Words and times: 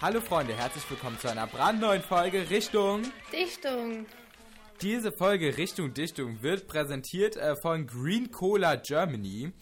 Hallo 0.00 0.20
Freunde, 0.20 0.54
herzlich 0.54 0.88
willkommen 0.90 1.18
zu 1.18 1.30
einer 1.30 1.46
brandneuen 1.46 2.02
Folge 2.02 2.50
Richtung 2.50 3.02
Dichtung. 3.32 4.06
Diese 4.82 5.12
Folge 5.12 5.56
Richtung 5.56 5.94
Dichtung 5.94 6.42
wird 6.42 6.66
präsentiert 6.66 7.36
äh, 7.36 7.54
von 7.56 7.86
Green 7.86 8.30
Cola 8.30 8.76
Germany. 8.76 9.52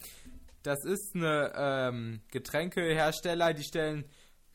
Das 0.63 0.85
ist 0.85 1.15
eine 1.15 1.53
ähm, 1.55 2.21
Getränkehersteller, 2.31 3.53
die 3.53 3.63
stellen 3.63 4.05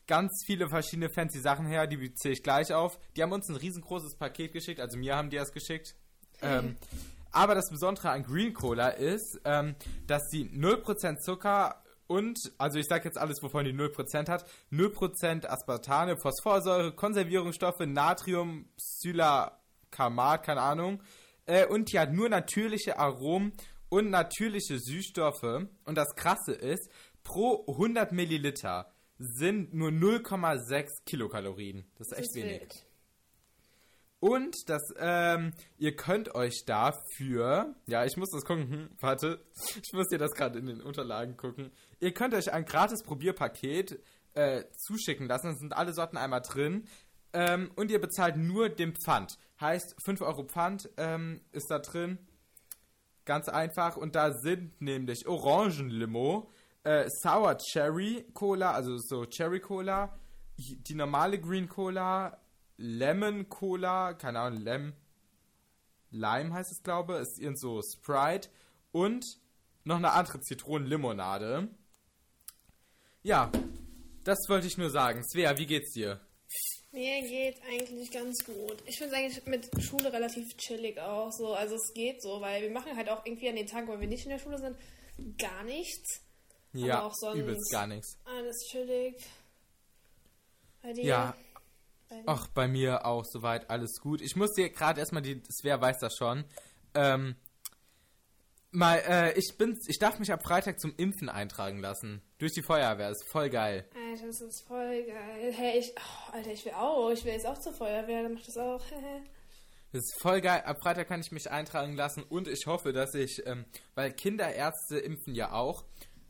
ganz 0.05 0.43
viele 0.45 0.67
verschiedene 0.67 1.09
fancy 1.09 1.39
Sachen 1.39 1.65
her, 1.65 1.87
die 1.87 2.13
zähle 2.13 2.33
ich 2.33 2.43
gleich 2.43 2.73
auf. 2.73 2.99
Die 3.15 3.23
haben 3.23 3.31
uns 3.31 3.47
ein 3.47 3.55
riesengroßes 3.55 4.15
Paket 4.15 4.53
geschickt, 4.53 4.81
also 4.81 4.97
mir 4.97 5.15
haben 5.15 5.29
die 5.29 5.37
das 5.37 5.53
geschickt. 5.53 5.95
Ähm, 6.41 6.75
aber 7.31 7.55
das 7.55 7.69
Besondere 7.69 8.09
an 8.09 8.23
Green 8.23 8.53
Cola 8.53 8.89
ist, 8.89 9.39
ähm, 9.45 9.75
dass 10.07 10.29
sie 10.29 10.43
0% 10.45 11.19
Zucker 11.19 11.81
und, 12.09 12.37
also 12.57 12.79
ich 12.79 12.87
sage 12.87 13.05
jetzt 13.05 13.17
alles, 13.17 13.41
wovon 13.43 13.63
die 13.65 13.71
0% 13.73 14.27
hat, 14.29 14.45
0% 14.71 15.45
Aspartame, 15.45 16.17
Phosphorsäure, 16.17 16.91
Konservierungsstoffe, 16.93 17.79
Natrium, 17.85 18.67
Xylacamat, 18.77 20.43
keine 20.43 20.61
Ahnung. 20.61 21.01
Äh, 21.45 21.65
und 21.67 21.91
die 21.91 21.99
hat 21.99 22.11
nur 22.11 22.27
natürliche 22.29 22.97
Aromen 22.99 23.53
und 23.89 24.09
natürliche 24.09 24.79
Süßstoffe. 24.79 25.67
Und 25.85 25.95
das 25.95 26.15
Krasse 26.15 26.53
ist, 26.53 26.89
pro 27.23 27.65
100 27.67 28.11
Milliliter 28.11 28.91
sind 29.17 29.73
nur 29.73 29.89
0,6 29.89 31.03
Kilokalorien. 31.05 31.85
Das 31.97 32.07
ist 32.07 32.11
Das 32.11 32.19
echt 32.19 32.27
ist 32.29 32.35
wenig. 32.35 32.61
wild. 32.61 32.85
Und 34.19 34.55
das, 34.67 34.81
ähm, 34.97 35.53
ihr 35.77 35.95
könnt 35.95 36.35
euch 36.35 36.65
dafür, 36.65 37.73
ja, 37.85 38.03
ich 38.03 38.17
muss 38.17 38.29
das 38.31 38.43
gucken, 38.43 38.69
hm, 38.69 38.89
warte, 38.99 39.39
ich 39.81 39.93
muss 39.93 40.09
dir 40.09 40.17
das 40.17 40.33
gerade 40.33 40.59
in 40.59 40.65
den 40.65 40.81
Unterlagen 40.81 41.37
gucken. 41.37 41.71
Ihr 41.99 42.13
könnt 42.13 42.33
euch 42.33 42.51
ein 42.51 42.65
gratis 42.65 43.01
Probierpaket 43.03 44.01
äh, 44.33 44.63
zuschicken 44.75 45.27
lassen, 45.27 45.53
da 45.53 45.55
sind 45.55 45.73
alle 45.73 45.93
Sorten 45.93 46.17
einmal 46.17 46.41
drin. 46.41 46.87
Ähm, 47.31 47.71
und 47.75 47.91
ihr 47.91 48.01
bezahlt 48.01 48.37
nur 48.37 48.69
den 48.69 48.93
Pfand. 48.95 49.37
Heißt, 49.61 49.95
5 50.03 50.21
Euro 50.21 50.43
Pfand 50.43 50.89
ähm, 50.97 51.41
ist 51.51 51.69
da 51.69 51.79
drin. 51.79 52.17
Ganz 53.25 53.47
einfach. 53.47 53.97
Und 53.97 54.15
da 54.15 54.33
sind 54.33 54.81
nämlich 54.81 55.27
Orangenlimo, 55.27 56.49
äh, 56.83 57.07
Sour 57.21 57.57
Cherry 57.57 58.25
Cola, 58.33 58.71
also 58.71 58.97
so 58.97 59.25
Cherry 59.25 59.59
Cola, 59.59 60.17
die 60.57 60.95
normale 60.95 61.39
Green 61.39 61.69
Cola, 61.69 62.37
Lemon 62.81 63.49
Cola, 63.49 64.13
keine 64.13 64.39
Ahnung, 64.39 64.61
Lem, 64.61 64.93
Lime 66.11 66.53
heißt 66.53 66.71
es, 66.71 66.81
glaube 66.81 67.15
ich, 67.15 67.21
ist 67.23 67.39
irgend 67.39 67.59
so 67.59 67.81
Sprite 67.81 68.47
und 68.93 69.25
noch 69.83 69.97
eine 69.97 70.11
andere 70.13 70.39
Zitronenlimonade. 70.39 71.67
Ja, 73.21 73.51
das 74.23 74.37
wollte 74.47 74.67
ich 74.67 74.77
nur 74.77 74.89
sagen. 74.89 75.23
Svea, 75.25 75.57
wie 75.57 75.65
geht's 75.65 75.91
dir? 75.91 76.21
Mir 76.91 77.21
geht 77.21 77.61
eigentlich 77.69 78.09
ganz 78.11 78.43
gut. 78.45 78.81
Ich 78.85 78.97
finde 78.97 79.13
es 79.13 79.19
eigentlich 79.19 79.45
mit 79.45 79.83
Schule 79.83 80.11
relativ 80.11 80.55
chillig 80.55 80.97
auch 80.99 81.31
so. 81.31 81.53
Also 81.53 81.75
es 81.75 81.93
geht 81.93 82.21
so, 82.21 82.39
weil 82.41 82.61
wir 82.63 82.71
machen 82.71 82.95
halt 82.95 83.09
auch 83.09 83.25
irgendwie 83.25 83.49
an 83.49 83.57
den 83.57 83.67
Tagen, 83.67 83.87
wo 83.89 83.99
wir 83.99 84.07
nicht 84.07 84.23
in 84.23 84.31
der 84.31 84.39
Schule 84.39 84.57
sind, 84.57 84.77
gar 85.37 85.63
nichts. 85.63 86.21
Ja, 86.71 87.03
auch 87.03 87.13
sonst- 87.13 87.39
übelst 87.39 87.71
gar 87.71 87.87
nichts. 87.87 88.17
Alles 88.23 88.57
chillig. 88.71 89.15
Bei 90.81 90.93
dir? 90.93 91.03
Ja, 91.03 91.35
Bei 92.09 92.23
ach, 92.25 92.47
bei 92.47 92.67
mir 92.67 93.05
auch 93.05 93.23
soweit 93.25 93.69
alles 93.69 93.99
gut. 94.01 94.21
Ich 94.21 94.35
muss 94.35 94.53
dir 94.53 94.69
gerade 94.69 94.99
erstmal 94.99 95.21
die, 95.21 95.41
Svea 95.49 95.79
weiß 95.79 95.99
das 95.99 96.15
schon, 96.15 96.43
ähm, 96.95 97.35
mal, 98.71 98.97
äh, 99.07 99.37
ich 99.37 99.55
bin, 99.57 99.79
ich 99.87 99.99
darf 99.99 100.19
mich 100.19 100.31
ab 100.31 100.43
Freitag 100.43 100.79
zum 100.79 100.93
Impfen 100.97 101.29
eintragen 101.29 101.79
lassen. 101.79 102.21
Durch 102.37 102.53
die 102.53 102.61
Feuerwehr, 102.61 103.09
ist 103.09 103.23
voll 103.23 103.49
geil. 103.49 103.87
Alter, 104.11 104.27
das 104.27 104.41
ist 104.41 104.61
voll 104.61 105.03
geil. 105.03 105.53
Hey, 105.53 105.79
ich, 105.79 105.93
oh, 105.97 106.31
Alter, 106.33 106.51
ich 106.51 106.65
will 106.65 106.73
auch. 106.73 107.11
Ich 107.11 107.23
will 107.25 107.33
jetzt 107.33 107.45
auch 107.45 107.59
zur 107.59 107.73
Feuerwehr, 107.73 108.23
dann 108.23 108.33
mach 108.33 108.43
das 108.43 108.57
auch. 108.57 108.83
Das 109.91 110.03
ist 110.03 110.21
voll 110.21 110.39
geil. 110.39 110.61
Ab 110.65 110.83
Freitag 110.83 111.07
kann 111.07 111.19
ich 111.19 111.31
mich 111.31 111.49
eintragen 111.49 111.95
lassen 111.95 112.21
und 112.21 112.47
ich 112.47 112.67
hoffe, 112.67 112.93
dass 112.93 113.15
ich, 113.15 113.43
ähm, 113.47 113.65
weil 113.95 114.11
Kinderärzte 114.13 114.99
impfen 114.99 115.33
ja 115.33 115.51
auch. 115.51 115.83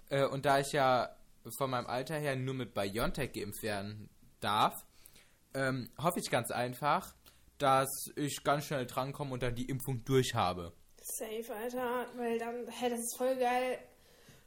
Äh, 0.07 0.25
und 0.25 0.45
da 0.45 0.59
ich 0.59 0.71
ja 0.71 1.13
von 1.57 1.69
meinem 1.69 1.87
Alter 1.87 2.15
her 2.15 2.37
nur 2.37 2.53
mit 2.53 2.73
BioNTech 2.73 3.33
geimpft 3.33 3.61
werden 3.61 4.09
darf, 4.39 4.85
ähm, 5.53 5.89
hoffe 5.97 6.19
ich 6.19 6.29
ganz 6.29 6.51
einfach, 6.51 7.15
dass 7.57 8.11
ich 8.15 8.43
ganz 8.43 8.65
schnell 8.65 8.85
drankomme 8.85 9.33
und 9.33 9.43
dann 9.43 9.55
die 9.55 9.65
Impfung 9.65 10.03
durch 10.05 10.33
habe. 10.33 10.73
Safe, 11.01 11.53
Alter. 11.53 12.05
Weil 12.15 12.39
dann, 12.39 12.67
hey, 12.67 12.89
das 12.89 12.99
ist 12.99 13.17
voll 13.17 13.35
geil. 13.35 13.79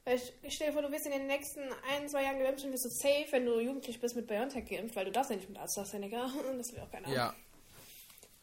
Weil 0.05 0.17
ich, 0.17 0.33
ich 0.43 0.55
stell 0.55 0.69
dir 0.69 0.73
vor, 0.73 0.83
du 0.83 0.91
wirst 0.91 1.07
in 1.07 1.12
den 1.12 1.27
nächsten 1.27 1.61
ein, 1.91 2.09
zwei 2.09 2.25
Jahren 2.25 2.39
geimpft 2.39 2.65
und 2.65 2.73
wirst 2.73 2.85
du 2.85 2.91
safe, 2.91 3.27
wenn 3.31 3.47
du 3.47 3.61
jugendlich 3.61 4.01
bist, 4.01 4.17
mit 4.17 4.27
BioNTech 4.27 4.69
geimpft, 4.69 4.97
weil 4.97 5.05
du 5.05 5.12
darfst 5.12 5.31
ja 5.31 5.37
nicht 5.37 5.49
mit 5.49 5.59
AstraZeneca. 5.59 6.29
Das 6.59 6.73
will 6.73 6.81
auch 6.81 6.91
keiner. 6.91 7.09
Ja. 7.09 7.35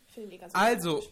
Ich 0.08 0.14
finde 0.14 0.30
die 0.30 0.38
ganz 0.38 0.54
Also, 0.56 1.04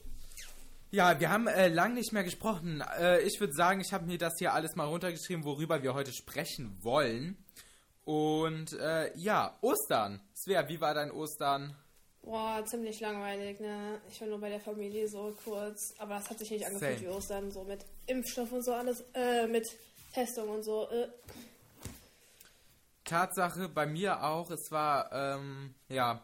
ja, 0.91 1.19
wir 1.19 1.29
haben 1.29 1.47
äh, 1.47 1.67
lang 1.67 1.93
nicht 1.95 2.13
mehr 2.13 2.23
gesprochen. 2.23 2.81
Äh, 2.97 3.21
ich 3.21 3.39
würde 3.39 3.53
sagen, 3.53 3.81
ich 3.81 3.91
habe 3.91 4.05
mir 4.05 4.17
das 4.17 4.37
hier 4.39 4.53
alles 4.53 4.75
mal 4.75 4.85
runtergeschrieben, 4.85 5.43
worüber 5.43 5.83
wir 5.83 5.93
heute 5.93 6.13
sprechen 6.13 6.77
wollen. 6.81 7.37
Und 8.07 8.71
äh, 8.71 9.11
ja, 9.17 9.57
Ostern. 9.59 10.21
Svea, 10.33 10.69
wie 10.69 10.79
war 10.79 10.93
dein 10.93 11.11
Ostern? 11.11 11.75
Boah, 12.21 12.63
ziemlich 12.63 13.01
langweilig, 13.01 13.59
ne? 13.59 13.99
Ich 14.09 14.21
war 14.21 14.29
nur 14.29 14.39
bei 14.39 14.47
der 14.47 14.61
Familie 14.61 15.09
so 15.09 15.35
kurz. 15.43 15.93
Aber 15.97 16.15
das 16.15 16.29
hat 16.29 16.39
sich 16.39 16.51
nicht 16.51 16.65
angefühlt 16.65 17.01
wie 17.01 17.09
Ostern, 17.09 17.51
so 17.51 17.65
mit 17.65 17.85
Impfstoff 18.05 18.49
und 18.53 18.63
so 18.63 18.71
alles, 18.71 19.03
äh, 19.13 19.45
mit 19.47 19.67
Testung 20.13 20.47
und 20.47 20.63
so. 20.63 20.89
Äh. 20.89 21.09
Tatsache, 23.03 23.67
bei 23.67 23.85
mir 23.85 24.23
auch. 24.23 24.51
Es 24.51 24.71
war, 24.71 25.11
ähm, 25.11 25.75
ja, 25.89 26.21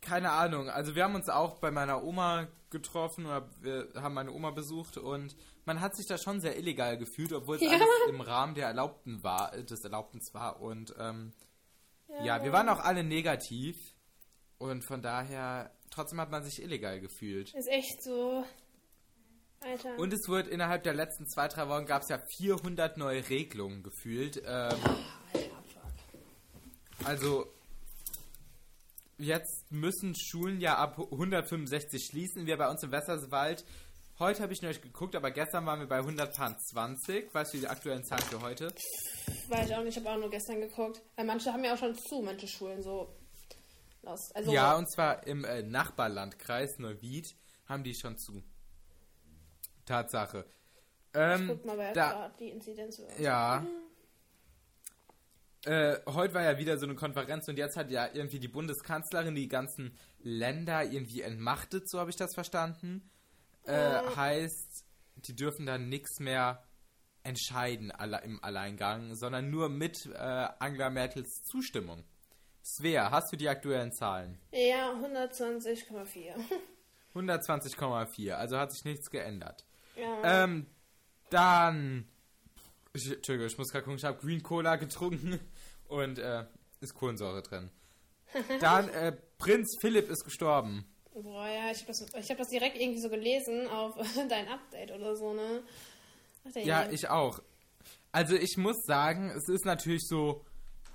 keine 0.00 0.32
Ahnung. 0.32 0.68
Also 0.70 0.96
wir 0.96 1.04
haben 1.04 1.14
uns 1.14 1.28
auch 1.28 1.58
bei 1.60 1.70
meiner 1.70 2.02
Oma 2.02 2.48
getroffen 2.70 3.26
oder 3.26 3.48
wir 3.60 3.92
haben 3.94 4.14
meine 4.14 4.32
Oma 4.32 4.50
besucht 4.50 4.98
und 4.98 5.36
man 5.66 5.80
hat 5.80 5.94
sich 5.96 6.06
da 6.06 6.16
schon 6.16 6.40
sehr 6.40 6.56
illegal 6.56 6.96
gefühlt, 6.96 7.32
obwohl 7.32 7.56
es 7.56 7.62
Ja. 7.62 7.70
alles 7.72 7.86
im 8.08 8.20
Rahmen 8.20 8.54
der 8.54 8.66
Erlaubten 8.68 9.22
war, 9.22 9.52
äh, 9.52 9.64
des 9.64 9.84
Erlaubtens 9.84 10.32
war. 10.32 10.60
Und 10.60 10.94
ähm, 10.98 11.32
ja, 12.22 12.42
wir 12.42 12.52
waren 12.52 12.68
auch 12.68 12.78
alle 12.80 13.04
negativ 13.04 13.76
und 14.58 14.82
von 14.84 15.02
daher 15.02 15.70
trotzdem 15.90 16.20
hat 16.20 16.30
man 16.30 16.44
sich 16.44 16.62
illegal 16.62 17.00
gefühlt. 17.00 17.52
Ist 17.54 17.68
echt 17.68 18.02
so. 18.02 18.44
Alter. 19.60 19.98
Und 19.98 20.12
es 20.12 20.28
wird 20.28 20.46
innerhalb 20.48 20.82
der 20.84 20.94
letzten 20.94 21.26
zwei, 21.26 21.48
drei 21.48 21.68
Wochen 21.68 21.86
gab 21.86 22.02
es 22.02 22.08
ja 22.08 22.18
400 22.38 22.96
neue 22.98 23.28
Regelungen 23.28 23.82
gefühlt. 23.82 24.36
Ähm, 24.36 24.44
Alter, 24.44 24.78
fuck. 25.32 27.06
Also, 27.06 27.46
jetzt 29.18 29.70
müssen 29.72 30.14
Schulen 30.14 30.60
ja 30.60 30.76
ab 30.76 30.98
165 30.98 32.04
schließen. 32.04 32.46
Wir 32.46 32.56
bei 32.58 32.68
uns 32.70 32.82
im 32.82 32.92
Wässerswald. 32.92 33.64
Heute 34.18 34.42
habe 34.42 34.52
ich 34.54 34.62
noch 34.62 34.70
nicht 34.70 34.80
geguckt, 34.80 35.14
aber 35.14 35.30
gestern 35.30 35.66
waren 35.66 35.78
wir 35.78 35.86
bei 35.86 35.98
120. 35.98 37.34
Weißt 37.34 37.52
du 37.52 37.58
die 37.58 37.68
aktuellen 37.68 38.02
Zahlen 38.02 38.22
für 38.22 38.40
heute? 38.40 38.72
Weiß 39.48 39.68
ich 39.68 39.76
auch 39.76 39.82
nicht, 39.82 39.94
ich 39.94 40.02
habe 40.02 40.16
auch 40.16 40.18
nur 40.18 40.30
gestern 40.30 40.58
geguckt. 40.58 41.02
Weil 41.16 41.26
manche 41.26 41.52
haben 41.52 41.62
ja 41.62 41.74
auch 41.74 41.78
schon 41.78 41.94
zu, 41.94 42.22
manche 42.22 42.48
Schulen 42.48 42.82
so. 42.82 43.14
Also, 44.34 44.52
ja, 44.52 44.74
und 44.76 44.90
zwar 44.90 45.26
im 45.26 45.44
äh, 45.44 45.62
Nachbarlandkreis 45.62 46.78
Neuwied 46.78 47.34
haben 47.68 47.84
die 47.84 47.94
schon 47.94 48.16
zu. 48.16 48.42
Tatsache. 49.84 50.46
Ähm, 51.12 51.48
guck 51.48 51.66
mal, 51.66 51.76
wer 51.76 51.92
da, 51.92 52.30
die 52.38 52.50
Inzidenz 52.50 52.98
wird. 52.98 53.18
Ja. 53.18 53.66
Äh, 55.64 55.98
heute 56.06 56.32
war 56.32 56.42
ja 56.42 56.56
wieder 56.58 56.78
so 56.78 56.86
eine 56.86 56.94
Konferenz 56.94 57.48
und 57.48 57.58
jetzt 57.58 57.76
hat 57.76 57.90
ja 57.90 58.08
irgendwie 58.14 58.38
die 58.38 58.48
Bundeskanzlerin 58.48 59.34
die 59.34 59.48
ganzen 59.48 59.98
Länder 60.20 60.84
irgendwie 60.84 61.20
entmachtet, 61.20 61.90
so 61.90 61.98
habe 61.98 62.08
ich 62.08 62.16
das 62.16 62.32
verstanden. 62.32 63.10
Äh, 63.66 64.16
heißt, 64.16 64.84
die 65.16 65.34
dürfen 65.34 65.66
dann 65.66 65.88
nichts 65.88 66.20
mehr 66.20 66.62
entscheiden 67.22 67.90
alle 67.90 68.22
im 68.22 68.42
Alleingang, 68.42 69.14
sondern 69.14 69.50
nur 69.50 69.68
mit 69.68 70.06
äh, 70.06 70.48
Angela 70.58 70.90
Merkels 70.90 71.42
Zustimmung. 71.42 72.04
Svea, 72.62 73.10
hast 73.10 73.32
du 73.32 73.36
die 73.36 73.48
aktuellen 73.48 73.92
Zahlen? 73.92 74.38
Ja, 74.52 74.92
120,4. 74.92 76.34
120,4, 77.14 78.32
also 78.32 78.58
hat 78.58 78.72
sich 78.72 78.84
nichts 78.84 79.10
geändert. 79.10 79.64
ja. 79.96 80.44
Ähm, 80.44 80.66
dann. 81.30 82.08
Ich, 82.92 83.10
Entschuldigung, 83.12 83.48
ich 83.48 83.58
muss 83.58 83.70
gerade 83.70 83.84
gucken, 83.84 83.98
ich 83.98 84.04
habe 84.04 84.18
Green 84.18 84.42
Cola 84.42 84.76
getrunken 84.76 85.40
und 85.88 86.18
äh, 86.18 86.44
ist 86.80 86.94
Kohlensäure 86.94 87.42
drin. 87.42 87.70
Dann, 88.60 88.88
äh, 88.88 89.12
Prinz 89.38 89.76
Philipp 89.80 90.08
ist 90.08 90.24
gestorben. 90.24 90.84
Boah, 91.22 91.48
ja, 91.48 91.70
ich 91.70 91.78
habe 91.78 91.86
das, 91.86 92.02
ich 92.14 92.30
hab 92.30 92.36
das 92.36 92.48
direkt 92.48 92.76
irgendwie 92.76 93.00
so 93.00 93.08
gelesen 93.08 93.66
auf 93.68 93.94
dein 94.28 94.48
Update 94.48 94.90
oder 94.92 95.16
so, 95.16 95.32
ne? 95.32 95.62
Ja, 96.54 96.82
Junge. 96.82 96.94
ich 96.94 97.08
auch. 97.08 97.40
Also 98.12 98.34
ich 98.36 98.56
muss 98.58 98.76
sagen, 98.84 99.30
es 99.30 99.48
ist 99.48 99.64
natürlich 99.64 100.06
so, 100.06 100.44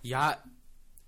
ja, 0.01 0.41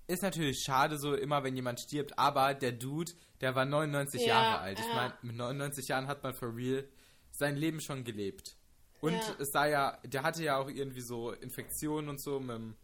ist 0.06 0.22
natürlich 0.22 0.62
schade 0.64 0.98
so 0.98 1.14
immer, 1.14 1.44
wenn 1.44 1.54
jemand 1.56 1.80
stirbt, 1.80 2.18
aber 2.18 2.54
der 2.54 2.72
Dude, 2.72 3.12
der 3.40 3.54
war 3.54 3.64
99 3.64 4.20
Ja, 4.22 4.26
Jahre 4.28 4.58
alt. 4.60 4.80
Ich 4.80 4.86
ja. 4.86 4.94
meine, 4.94 5.14
mit 5.22 5.36
99 5.36 5.88
Jahren 5.88 6.08
hat 6.08 6.22
man 6.22 6.34
for 6.34 6.54
real 6.54 6.86
sein 7.30 7.56
Leben 7.56 7.80
schon 7.80 8.04
gelebt. 8.04 8.56
Und 9.00 9.12
Ja. 9.14 9.36
es 9.38 9.50
sah 9.52 9.66
ja, 9.66 9.98
der 10.04 10.22
hatte 10.24 10.42
ja 10.42 10.58
auch 10.58 10.68
irgendwie 10.68 11.00
so 11.02 11.30
Infektionen 11.32 12.08
und 12.08 12.20
so 12.20 12.40
mit, 12.40 12.74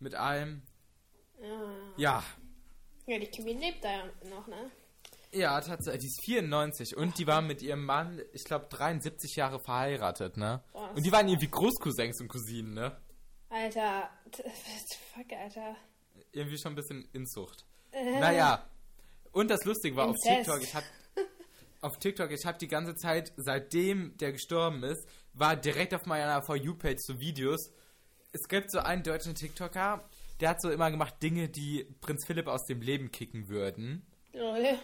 mit 0.00 0.14
allem. 0.14 0.62
Ja. 1.40 1.72
Ja, 1.96 2.24
Ja, 3.06 3.18
die 3.18 3.26
Kimi 3.26 3.52
lebt 3.52 3.84
da 3.84 3.90
ja 3.90 4.04
noch, 4.30 4.46
ne? 4.46 4.70
Ja, 5.32 5.60
tatsächlich. 5.60 6.02
Die 6.02 6.06
ist 6.08 6.24
94 6.24 6.96
und 6.96 7.18
die 7.18 7.26
war 7.26 7.42
mit 7.42 7.62
ihrem 7.62 7.84
Mann, 7.84 8.20
ich 8.32 8.44
glaube, 8.44 8.66
73 8.70 9.36
Jahre 9.36 9.60
verheiratet, 9.60 10.36
ne? 10.36 10.62
Boah, 10.72 10.90
Und 10.94 11.04
die 11.04 11.12
waren 11.12 11.28
irgendwie 11.28 11.48
Großcousins 11.50 12.20
und 12.20 12.28
Cousinen, 12.28 12.74
ne? 12.74 12.96
Alter. 13.50 14.10
Fuck, 15.14 15.32
Alter. 15.32 15.76
Irgendwie 16.32 16.58
schon 16.58 16.72
ein 16.72 16.76
bisschen 16.76 17.08
Inzucht. 17.12 17.64
Äh, 17.92 18.20
Naja. 18.20 18.68
Und 19.32 19.48
das 19.50 19.64
Lustige 19.64 19.96
war 19.96 20.08
auf 20.08 20.16
Inzest. 20.24 20.46
TikTok, 20.46 20.62
ich 20.62 20.74
hab 20.74 20.84
auf 21.80 21.98
TikTok, 21.98 22.30
ich 22.32 22.44
habe 22.44 22.58
die 22.58 22.68
ganze 22.68 22.96
Zeit, 22.96 23.32
seitdem 23.36 24.16
der 24.16 24.32
gestorben 24.32 24.82
ist, 24.82 25.06
war 25.32 25.54
direkt 25.56 25.94
auf 25.94 26.06
meiner 26.06 26.42
For 26.42 26.56
You-Page 26.56 26.98
so 26.98 27.20
Videos. 27.20 27.70
Es 28.32 28.48
gibt 28.48 28.70
so 28.72 28.80
einen 28.80 29.02
deutschen 29.02 29.34
TikToker, 29.34 30.08
der 30.40 30.48
hat 30.50 30.60
so 30.60 30.70
immer 30.70 30.90
gemacht 30.90 31.22
Dinge, 31.22 31.48
die 31.48 31.84
Prinz 32.00 32.26
Philipp 32.26 32.46
aus 32.48 32.64
dem 32.66 32.80
Leben 32.80 33.10
kicken 33.12 33.48
würden. 33.48 34.06
Lol. 34.32 34.78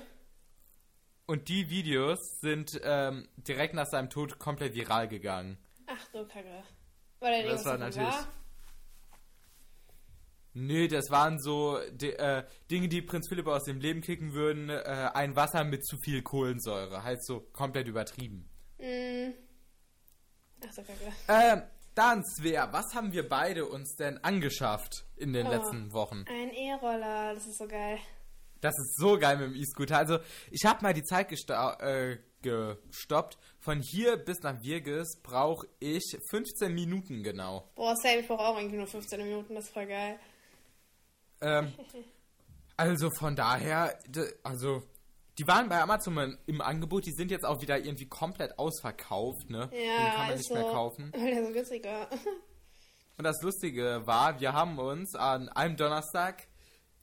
Und 1.27 1.49
die 1.49 1.71
Videos 1.71 2.19
sind 2.41 2.79
ähm, 2.83 3.29
direkt 3.37 3.75
nach 3.75 3.87
seinem 3.87 4.11
Tod 4.11 4.39
komplett 4.39 4.75
viral 4.75 5.09
gegangen. 5.09 5.57
Ach 5.87 6.07
du 6.13 6.27
Kacke. 6.27 6.63
War 7.21 7.31
da 7.31 7.43
Das 7.43 7.65
war 7.65 7.79
natürlich- 7.79 8.09
wahr? 8.09 8.29
Nö, 10.57 10.87
das 10.87 11.11
waren 11.11 11.41
so 11.41 11.79
di- 11.91 12.13
äh, 12.13 12.45
Dinge, 12.71 12.89
die 12.89 13.03
Prinz 13.03 13.29
Philipp 13.29 13.49
aus 13.49 13.65
dem 13.65 13.81
Leben 13.81 14.03
kicken 14.03 14.35
würden. 14.35 14.69
Äh, 14.71 15.11
ein 15.15 15.35
Wasser 15.35 15.65
mit 15.65 15.85
zu 15.85 15.97
viel 15.99 16.23
Kohlensäure. 16.23 17.03
Halt 17.03 17.25
so 17.25 17.41
komplett 17.41 17.89
übertrieben. 17.89 18.49
Mm. 18.79 19.33
Ach 20.65 20.73
so 20.73 20.83
Kacke. 20.83 21.13
Ähm, 21.29 21.63
dann, 21.97 22.23
Svea, 22.25 22.73
was 22.73 22.95
haben 22.95 23.13
wir 23.13 23.29
beide 23.29 23.67
uns 23.67 23.97
denn 23.97 24.19
angeschafft 24.23 25.07
in 25.17 25.33
den 25.33 25.47
Oh. 25.47 25.51
letzten 25.51 25.93
Wochen? 25.93 26.25
Ein 26.29 26.51
E-Roller, 26.53 27.35
das 27.35 27.47
ist 27.47 27.59
so 27.59 27.67
geil. 27.67 27.99
Das 28.65 28.79
ist 28.79 28.97
so 28.97 29.19
geil 29.19 29.37
mit 29.37 29.49
dem 29.49 29.55
E-Scooter. 29.55 29.99
Also, 29.99 30.19
ich 30.51 30.65
habe 30.65 30.83
mal 30.83 30.95
die 30.95 31.03
Zeit 31.05 31.29
gesta 31.29 31.75
äh, 31.81 32.19
gestoppt. 32.41 33.37
Von 33.61 33.81
hier 33.83 34.17
bis 34.17 34.41
nach 34.41 34.63
Wirges 34.63 35.21
brauche 35.23 35.67
ich 35.81 36.17
15 36.31 36.73
Minuten 36.75 37.23
genau. 37.23 37.71
Boah, 37.75 37.95
Sam, 37.97 38.21
ich 38.21 38.27
brauche 38.27 38.41
auch 38.43 38.57
irgendwie 38.57 38.77
nur 38.79 38.87
15 38.87 39.23
Minuten, 39.23 39.55
das 39.55 39.65
ist 39.65 39.73
voll 39.75 39.87
geil. 39.87 40.19
Ähm, 41.41 41.73
also 42.77 43.11
von 43.11 43.37
daher, 43.37 43.99
also 44.43 44.83
die 45.39 45.47
waren 45.47 45.69
bei 45.69 45.81
Amazon 45.83 46.39
im- 46.47 46.61
Angebot, 46.61 47.07
die 47.07 47.13
sind 47.13 47.31
jetzt 47.31 47.45
auch 47.45 47.61
wieder 47.61 47.79
irgendwie 47.79 48.07
komplett 48.07 48.59
ausverkauft, 48.59 49.51
ne? 49.51 49.69
Ja, 49.73 49.79
Den 49.79 50.13
kann 50.15 50.27
man 50.29 50.31
ist 50.31 50.39
nicht 50.39 50.53
mehr 50.53 50.63
kaufen. 50.71 51.13
Weil 51.15 51.31
der 51.35 51.47
so 51.47 51.53
günstig 51.53 51.85
war. 51.85 52.09
Und 53.19 53.25
das 53.25 53.43
Lustige 53.43 54.03
war, 54.07 54.41
wir 54.41 54.53
haben 54.53 54.79
uns 54.79 55.15
an 55.15 55.49
einem 55.51 55.77
Donnerstag, 55.77 56.47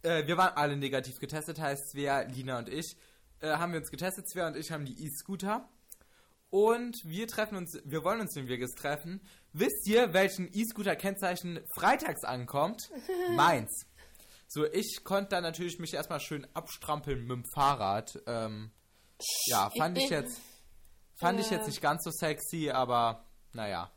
äh, 0.03 0.25
wir 0.27 0.37
waren 0.37 0.55
alle 0.55 0.77
negativ 0.77 1.19
getestet, 1.19 1.59
heißt 1.59 1.91
Svea, 1.91 2.21
Lina 2.21 2.59
und 2.59 2.69
ich, 2.69 2.97
äh, 3.39 3.49
haben 3.49 3.71
wir 3.73 3.79
uns 3.79 3.91
getestet, 3.91 4.29
Svea 4.29 4.47
und 4.47 4.57
ich 4.57 4.71
haben 4.71 4.85
die 4.85 5.03
E-Scooter. 5.05 5.67
Und 6.49 6.97
wir 7.05 7.27
treffen 7.27 7.55
uns, 7.55 7.79
wir 7.85 8.03
wollen 8.03 8.19
uns 8.19 8.35
in 8.35 8.47
Wirges 8.47 8.71
treffen. 8.71 9.21
Wisst 9.53 9.87
ihr, 9.87 10.13
welchen 10.13 10.49
E-Scooter-Kennzeichen 10.53 11.61
freitags 11.75 12.25
ankommt? 12.25 12.89
Meins. 13.35 13.85
So, 14.47 14.65
ich 14.65 15.05
konnte 15.05 15.29
dann 15.29 15.43
natürlich 15.43 15.79
mich 15.79 15.93
erstmal 15.93 16.19
schön 16.19 16.45
abstrampeln 16.53 17.21
mit 17.21 17.31
dem 17.31 17.45
Fahrrad. 17.53 18.21
Ähm, 18.27 18.71
ja, 19.45 19.69
fand 19.77 19.97
ich 19.97 20.09
jetzt, 20.09 20.41
fand 21.15 21.39
ich 21.39 21.49
jetzt 21.49 21.67
nicht 21.67 21.81
ganz 21.81 22.03
so 22.03 22.11
sexy, 22.11 22.69
aber 22.69 23.23
naja. 23.53 23.89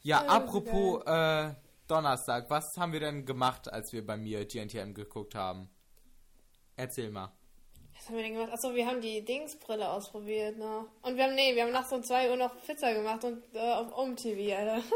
Ja, 0.00 0.22
Ja, 0.22 0.28
apropos 0.28 1.02
äh, 1.04 1.54
Donnerstag, 1.86 2.48
was 2.50 2.76
haben 2.76 2.92
wir 2.92 3.00
denn 3.00 3.26
gemacht, 3.26 3.72
als 3.72 3.92
wir 3.92 4.04
bei 4.04 4.16
mir 4.16 4.46
GNTM 4.46 4.94
geguckt 4.94 5.34
haben? 5.34 5.68
Erzähl 6.76 7.10
mal. 7.10 7.32
Was 7.94 8.08
haben 8.08 8.16
wir 8.16 8.22
denn 8.22 8.34
gemacht? 8.34 8.52
Achso, 8.52 8.74
wir 8.74 8.86
haben 8.86 9.00
die 9.00 9.24
Dingsbrille 9.24 9.88
ausprobiert, 9.88 10.58
ne? 10.58 10.86
Und 11.02 11.16
wir 11.16 11.24
haben, 11.24 11.34
nee, 11.34 11.54
wir 11.54 11.64
haben 11.64 11.72
nachts 11.72 11.92
um 11.92 12.02
2 12.02 12.30
Uhr 12.30 12.36
noch 12.36 12.54
Pizza 12.66 12.92
gemacht 12.92 13.24
und 13.24 13.42
äh, 13.54 13.58
auf 13.58 13.96
OMTV, 13.96 14.56
Alter. 14.56 14.82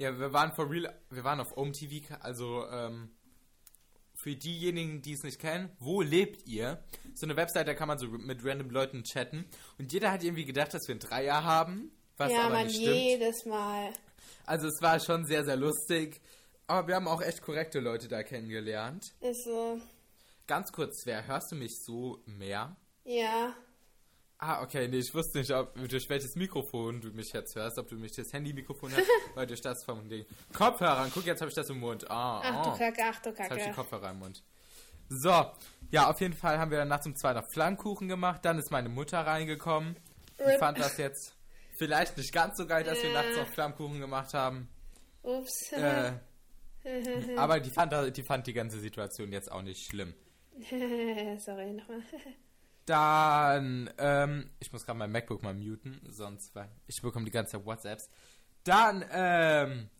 Ja, 0.00 0.16
wir 0.16 0.32
waren 0.32 0.52
for 0.52 0.70
real, 0.70 0.96
wir 1.10 1.24
waren 1.24 1.40
auf 1.40 1.56
OMTV, 1.56 2.20
also 2.20 2.64
ähm, 2.70 3.10
für 4.14 4.36
diejenigen, 4.36 5.02
die 5.02 5.12
es 5.12 5.24
nicht 5.24 5.40
kennen, 5.40 5.70
wo 5.80 6.02
lebt 6.02 6.46
ihr? 6.46 6.84
So 7.14 7.26
eine 7.26 7.36
Website, 7.36 7.66
da 7.66 7.74
kann 7.74 7.88
man 7.88 7.98
so 7.98 8.06
mit 8.06 8.44
random 8.44 8.70
Leuten 8.70 9.02
chatten 9.02 9.44
und 9.76 9.92
jeder 9.92 10.12
hat 10.12 10.22
irgendwie 10.22 10.44
gedacht, 10.44 10.72
dass 10.72 10.86
wir 10.86 10.94
ein 10.94 11.00
Dreier 11.00 11.42
haben, 11.42 11.90
was 12.16 12.30
ja, 12.30 12.42
aber 12.42 12.54
man, 12.54 12.66
nicht 12.68 12.76
stimmt. 12.76 12.96
jedes 12.96 13.44
Mal. 13.44 13.90
Also 14.46 14.68
es 14.68 14.80
war 14.82 14.98
schon 15.00 15.24
sehr, 15.24 15.44
sehr 15.44 15.56
lustig, 15.56 16.20
aber 16.66 16.88
wir 16.88 16.94
haben 16.94 17.08
auch 17.08 17.22
echt 17.22 17.42
korrekte 17.42 17.80
Leute 17.80 18.08
da 18.08 18.22
kennengelernt. 18.22 19.12
Ist 19.20 19.44
so, 19.44 19.80
Ganz 20.46 20.72
kurz, 20.72 21.04
wer 21.04 21.26
hörst 21.26 21.52
du 21.52 21.56
mich 21.56 21.78
so 21.82 22.22
mehr? 22.26 22.76
ja. 23.04 23.54
Ah, 24.40 24.62
okay, 24.62 24.86
nee, 24.86 24.98
ich 24.98 25.12
wusste 25.12 25.38
nicht, 25.38 25.50
ob, 25.50 25.74
durch 25.88 26.08
welches 26.08 26.36
Mikrofon 26.36 27.00
du 27.00 27.08
mich 27.08 27.32
jetzt 27.32 27.56
hörst, 27.56 27.76
ob 27.76 27.88
du 27.88 27.96
mich 27.96 28.12
das 28.12 28.32
Handy-Mikrofon 28.32 28.92
hörst, 28.92 29.10
weil 29.34 29.48
durch 29.48 29.60
das 29.60 29.82
vom 29.82 30.08
Ding. 30.08 30.24
Kopfhörer, 30.52 31.08
guck, 31.12 31.26
jetzt 31.26 31.40
habe 31.40 31.48
ich 31.48 31.56
das 31.56 31.68
im 31.70 31.80
Mund. 31.80 32.08
Ah, 32.08 32.40
Ach 32.44 32.54
ah. 32.54 32.62
du 32.62 32.78
Kacke, 32.78 33.02
ach 33.04 33.20
du 33.20 33.30
Jetzt 33.30 33.40
habe 33.40 33.56
ich 33.56 33.64
die 33.64 33.70
Kacke. 33.70 33.74
Kopfhörer 33.74 34.10
im 34.12 34.20
Mund. 34.20 34.44
So, 35.08 35.44
ja, 35.90 36.08
auf 36.08 36.20
jeden 36.20 36.34
Fall 36.34 36.56
haben 36.60 36.70
wir 36.70 36.78
dann 36.78 36.86
nachts 36.86 37.06
um 37.06 37.16
zwei 37.16 37.32
noch 37.32 37.48
Flammkuchen 37.50 38.06
gemacht. 38.06 38.44
Dann 38.44 38.60
ist 38.60 38.70
meine 38.70 38.88
Mutter 38.88 39.18
reingekommen. 39.26 39.96
Ich 40.38 40.46
Rip. 40.46 40.58
fand 40.60 40.78
das 40.78 40.98
jetzt 40.98 41.34
vielleicht 41.78 42.16
nicht 42.16 42.32
ganz 42.32 42.56
so 42.56 42.66
geil, 42.66 42.84
dass 42.84 43.02
wir 43.02 43.12
nachts 43.12 43.36
noch 43.36 43.46
Flammkuchen 43.46 44.00
gemacht 44.00 44.34
haben. 44.34 44.68
Ups. 45.22 45.72
Äh, 45.72 46.12
aber 47.36 47.60
die 47.60 47.70
fand, 47.70 48.16
die 48.16 48.22
fand 48.22 48.46
die 48.46 48.52
ganze 48.52 48.80
Situation 48.80 49.32
jetzt 49.32 49.50
auch 49.50 49.62
nicht 49.62 49.86
schlimm. 49.86 50.14
Sorry, 51.38 51.72
nochmal. 51.72 52.02
Dann, 52.86 53.90
ähm, 53.98 54.50
ich 54.60 54.72
muss 54.72 54.86
gerade 54.86 54.98
mein 54.98 55.12
MacBook 55.12 55.42
mal 55.42 55.52
muten, 55.52 56.00
sonst, 56.08 56.54
weil 56.54 56.70
ich 56.86 57.02
bekomme 57.02 57.26
die 57.26 57.30
ganze 57.30 57.52
Zeit 57.52 57.66
WhatsApps. 57.66 58.08
Dann, 58.64 59.04
ähm, 59.12 59.90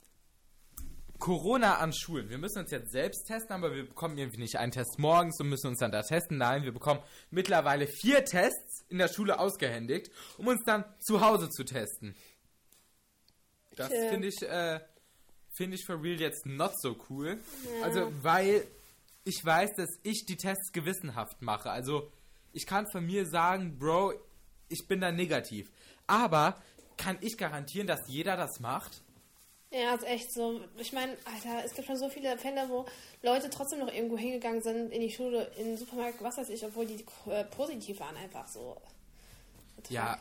Corona 1.19 1.79
an 1.79 1.93
Schulen. 1.93 2.31
Wir 2.31 2.39
müssen 2.39 2.61
uns 2.61 2.71
jetzt 2.71 2.93
selbst 2.93 3.27
testen, 3.27 3.55
aber 3.55 3.75
wir 3.75 3.87
bekommen 3.87 4.17
irgendwie 4.19 4.41
nicht 4.41 4.57
einen 4.57 4.73
Test 4.73 4.99
morgens 4.99 5.41
und 5.41 5.49
müssen 5.49 5.69
uns 5.69 5.81
dann 5.81 5.91
da 5.91 6.03
testen. 6.03 6.39
Nein, 6.39 6.63
wir 6.63 6.73
bekommen 6.73 7.01
mittlerweile 7.31 7.87
vier 7.87 8.25
Tests 8.25 8.85
in 8.89 8.99
der 8.99 9.09
Schule 9.09 9.39
ausgehändigt, 9.39 10.11
um 10.37 10.47
uns 10.47 10.63
dann 10.65 10.85
zu 11.01 11.21
Hause 11.21 11.51
zu 11.51 11.65
testen. 11.65 12.15
Das 13.77 13.89
finde 13.89 14.29
ich, 14.29 14.43
äh, 14.43 14.81
finde 15.53 15.77
ich 15.77 15.85
for 15.85 16.03
real 16.03 16.21
jetzt 16.21 16.47
not 16.47 16.73
so 16.81 16.97
cool. 17.09 17.39
Also, 17.83 18.13
weil 18.23 18.67
ich 19.25 19.45
weiß, 19.45 19.71
dass 19.77 19.91
ich 20.03 20.25
die 20.27 20.37
Tests 20.37 20.73
gewissenhaft 20.73 21.43
mache. 21.43 21.71
Also, 21.71 22.11
ich 22.53 22.67
kann 22.67 22.87
von 22.91 23.05
mir 23.05 23.27
sagen, 23.27 23.79
Bro, 23.79 24.15
ich 24.69 24.87
bin 24.89 25.01
da 25.01 25.13
negativ. 25.13 25.71
Aber 26.07 26.61
kann 26.97 27.19
ich 27.21 27.37
garantieren, 27.37 27.87
dass 27.87 28.09
jeder 28.09 28.37
das 28.37 28.61
macht? 28.61 29.03
Ja, 29.71 29.95
ist 29.95 30.07
echt 30.07 30.33
so. 30.33 30.61
Ich 30.79 30.93
meine, 30.93 31.13
Alter, 31.25 31.65
es 31.65 31.75
gibt 31.75 31.87
schon 31.87 31.99
so 31.99 32.09
viele 32.09 32.39
Fälle, 32.39 32.69
wo 32.69 32.87
Leute 33.23 33.51
trotzdem 33.51 33.81
noch 33.81 33.93
irgendwo 33.93 34.17
hingegangen 34.17 34.63
sind, 34.63 34.91
in 34.91 35.03
die 35.03 35.11
Schule, 35.11 35.51
in 35.59 35.67
den 35.67 35.77
Supermarkt, 35.77 36.23
was 36.23 36.39
weiß 36.39 36.49
ich, 36.49 36.65
obwohl 36.65 36.87
die 36.87 37.05
äh, 37.31 37.45
positiv 37.45 38.01
waren, 38.01 38.17
einfach 38.17 38.49
so. 38.49 38.81
Total. 39.77 39.95
Ja. 39.95 40.19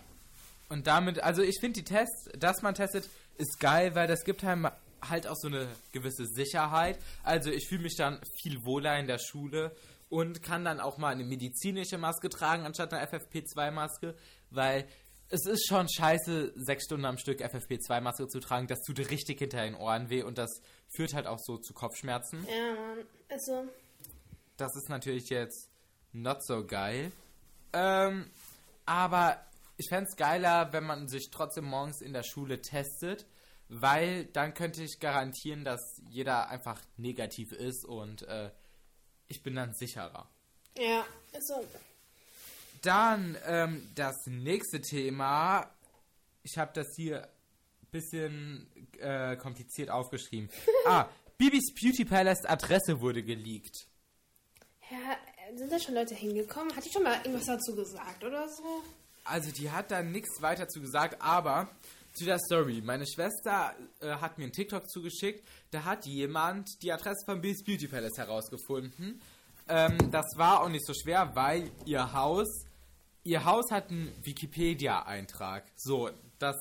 Und 0.69 0.85
damit, 0.85 1.23
also 1.23 1.41
ich 1.43 1.59
finde 1.61 1.79
die 1.79 1.85
Tests, 1.85 2.29
dass 2.37 2.61
man 2.61 2.75
testet, 2.75 3.09
ist 3.37 3.59
geil, 3.59 3.95
weil 3.95 4.07
das 4.07 4.25
gibt 4.25 4.43
einem 4.43 4.69
halt 5.01 5.27
auch 5.27 5.35
so 5.35 5.47
eine 5.47 5.67
gewisse 5.93 6.25
Sicherheit. 6.25 6.99
Also 7.23 7.49
ich 7.49 7.67
fühle 7.69 7.83
mich 7.83 7.95
dann 7.95 8.19
viel 8.41 8.65
wohler 8.65 8.99
in 8.99 9.07
der 9.07 9.19
Schule 9.19 9.73
und 10.09 10.43
kann 10.43 10.65
dann 10.65 10.81
auch 10.81 10.97
mal 10.97 11.13
eine 11.13 11.23
medizinische 11.23 11.97
Maske 11.97 12.29
tragen 12.29 12.65
anstatt 12.65 12.93
einer 12.93 13.07
FFP2-Maske, 13.07 14.15
weil 14.49 14.87
es 15.29 15.45
ist 15.45 15.67
schon 15.67 15.87
scheiße, 15.89 16.53
sechs 16.55 16.85
Stunden 16.85 17.05
am 17.05 17.17
Stück 17.17 17.41
FFP2-Maske 17.41 18.27
zu 18.27 18.39
tragen. 18.39 18.67
Das 18.67 18.81
tut 18.81 18.99
richtig 18.99 19.39
hinter 19.39 19.63
den 19.63 19.75
Ohren 19.75 20.09
weh 20.09 20.23
und 20.23 20.37
das 20.37 20.61
führt 20.87 21.13
halt 21.13 21.27
auch 21.27 21.39
so 21.39 21.57
zu 21.57 21.73
Kopfschmerzen. 21.73 22.45
Ja, 22.47 22.73
Mann. 22.73 23.05
Also, 23.29 23.67
Das 24.55 24.75
ist 24.75 24.89
natürlich 24.89 25.29
jetzt 25.29 25.69
not 26.13 26.43
so 26.45 26.65
geil. 26.65 27.11
Ähm, 27.73 28.31
aber 28.85 29.45
ich 29.75 29.89
fände 29.89 30.07
es 30.09 30.15
geiler, 30.15 30.71
wenn 30.71 30.85
man 30.85 31.07
sich 31.07 31.29
trotzdem 31.29 31.65
morgens 31.65 32.01
in 32.01 32.13
der 32.13 32.23
Schule 32.23 32.61
testet, 32.61 33.27
weil 33.69 34.25
dann 34.27 34.53
könnte 34.53 34.81
ich 34.81 34.99
garantieren, 34.99 35.65
dass 35.65 36.01
jeder 36.09 36.49
einfach 36.49 36.81
negativ 36.95 37.51
ist 37.51 37.85
und 37.85 38.23
äh, 38.23 38.49
ich 39.27 39.43
bin 39.43 39.55
dann 39.55 39.73
sicherer. 39.73 40.29
ja, 40.77 41.05
also, 41.33 41.67
Dann 42.87 43.37
ähm, 43.45 43.89
das 43.95 44.15
nächste 44.27 44.79
Thema. 44.79 45.69
Ich 46.43 46.57
habe 46.57 46.71
das 46.73 46.87
hier 46.95 47.23
ein 47.23 47.87
bisschen 47.91 48.65
äh, 49.01 49.35
kompliziert 49.35 49.89
aufgeschrieben. 49.89 50.49
ah, 50.87 51.05
Bibis 51.37 51.73
Beauty 51.73 52.05
Palace 52.05 52.45
Adresse 52.45 53.01
wurde 53.01 53.23
geleakt. 53.23 53.87
ja, 54.89 55.57
sind 55.57 55.69
da 55.69 55.77
schon 55.77 55.95
Leute 55.95 56.15
hingekommen? 56.15 56.73
Hat 56.73 56.85
die 56.85 56.89
schon 56.89 57.03
mal 57.03 57.17
irgendwas 57.25 57.47
dazu 57.47 57.75
gesagt 57.75 58.23
oder 58.23 58.47
so? 58.47 58.81
Also 59.25 59.51
die 59.51 59.69
hat 59.69 59.91
da 59.91 60.01
nichts 60.01 60.41
weiter 60.41 60.69
zu 60.69 60.79
gesagt, 60.79 61.21
aber 61.21 61.67
zu 62.13 62.23
der 62.23 62.39
Story. 62.39 62.81
Meine 62.81 63.05
Schwester 63.05 63.75
äh, 63.99 64.11
hat 64.11 64.37
mir 64.37 64.45
einen 64.45 64.53
TikTok 64.53 64.89
zugeschickt. 64.89 65.45
Da 65.71 65.83
hat 65.83 66.05
jemand 66.05 66.69
die 66.81 66.93
Adresse 66.93 67.25
von 67.25 67.41
Bill's 67.41 67.65
Beauty 67.65 67.89
Palace 67.89 68.17
herausgefunden. 68.17 69.21
Ähm, 69.67 70.09
das 70.09 70.25
war 70.37 70.61
auch 70.61 70.69
nicht 70.69 70.85
so 70.85 70.93
schwer, 70.93 71.31
weil 71.35 71.69
ihr 71.83 72.13
Haus, 72.13 72.66
ihr 73.27 73.43
Haus 73.43 73.71
hat 73.71 73.89
einen 73.91 74.11
Wikipedia-Eintrag. 74.23 75.65
So, 75.75 76.09
das 76.39 76.55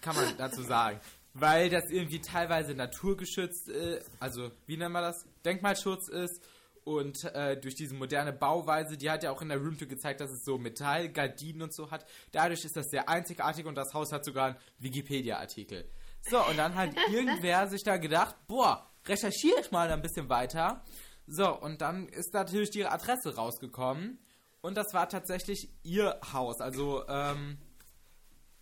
kann 0.00 0.16
man 0.16 0.36
dazu 0.36 0.62
sagen. 0.62 1.00
Weil 1.32 1.70
das 1.70 1.84
irgendwie 1.90 2.20
teilweise 2.20 2.74
naturgeschützt, 2.74 3.70
äh, 3.70 4.00
also 4.18 4.50
wie 4.66 4.76
nennt 4.76 4.92
man 4.92 5.02
das? 5.02 5.24
Denkmalschutz 5.44 6.08
ist. 6.08 6.42
Und 6.82 7.22
äh, 7.24 7.60
durch 7.60 7.76
diese 7.76 7.94
moderne 7.94 8.32
Bauweise, 8.32 8.96
die 8.96 9.08
hat 9.10 9.22
ja 9.22 9.30
auch 9.30 9.42
in 9.42 9.48
der 9.48 9.58
Roomtour 9.58 9.86
gezeigt, 9.86 10.20
dass 10.20 10.30
es 10.30 10.44
so 10.44 10.58
Metallgardinen 10.58 11.62
und 11.62 11.74
so 11.74 11.90
hat. 11.90 12.04
Dadurch 12.32 12.64
ist 12.64 12.76
das 12.76 12.86
sehr 12.88 13.08
einzigartig 13.08 13.66
und 13.66 13.76
das 13.76 13.94
Haus 13.94 14.10
hat 14.12 14.24
sogar 14.24 14.46
einen 14.46 14.56
Wikipedia-Artikel. 14.78 15.88
So, 16.22 16.44
und 16.46 16.56
dann 16.56 16.74
hat 16.74 16.90
irgendwer 17.12 17.68
sich 17.68 17.84
da 17.84 17.96
gedacht, 17.98 18.34
boah, 18.48 18.90
recherchiere 19.06 19.60
ich 19.60 19.70
mal 19.70 19.90
ein 19.92 20.02
bisschen 20.02 20.28
weiter. 20.28 20.82
So, 21.28 21.56
und 21.56 21.80
dann 21.80 22.08
ist 22.08 22.34
natürlich 22.34 22.74
ihre 22.74 22.90
Adresse 22.90 23.36
rausgekommen. 23.36 24.18
Und 24.62 24.76
das 24.76 24.92
war 24.92 25.08
tatsächlich 25.08 25.68
ihr 25.82 26.18
Haus. 26.32 26.60
Also, 26.60 27.06
ähm, 27.08 27.58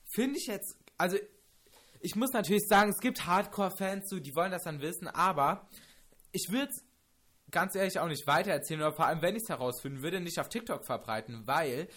finde 0.04 0.38
ich 0.38 0.46
jetzt, 0.46 0.76
also, 0.96 1.16
ich 2.00 2.14
muss 2.14 2.32
natürlich 2.32 2.66
sagen, 2.68 2.90
es 2.90 3.00
gibt 3.00 3.26
Hardcore-Fans, 3.26 4.08
so, 4.08 4.20
die 4.20 4.34
wollen 4.36 4.52
das 4.52 4.62
dann 4.62 4.80
wissen, 4.80 5.08
aber 5.08 5.68
ich 6.32 6.46
würde 6.50 6.70
es 6.70 6.84
ganz 7.50 7.74
ehrlich 7.74 7.98
auch 7.98 8.06
nicht 8.06 8.26
weitererzählen 8.26 8.82
oder 8.82 8.92
vor 8.92 9.06
allem, 9.06 9.22
wenn 9.22 9.34
ich 9.34 9.42
es 9.42 9.48
herausfinden 9.48 10.02
würde, 10.02 10.20
nicht 10.20 10.38
auf 10.38 10.48
TikTok 10.48 10.84
verbreiten, 10.84 11.46
weil 11.46 11.88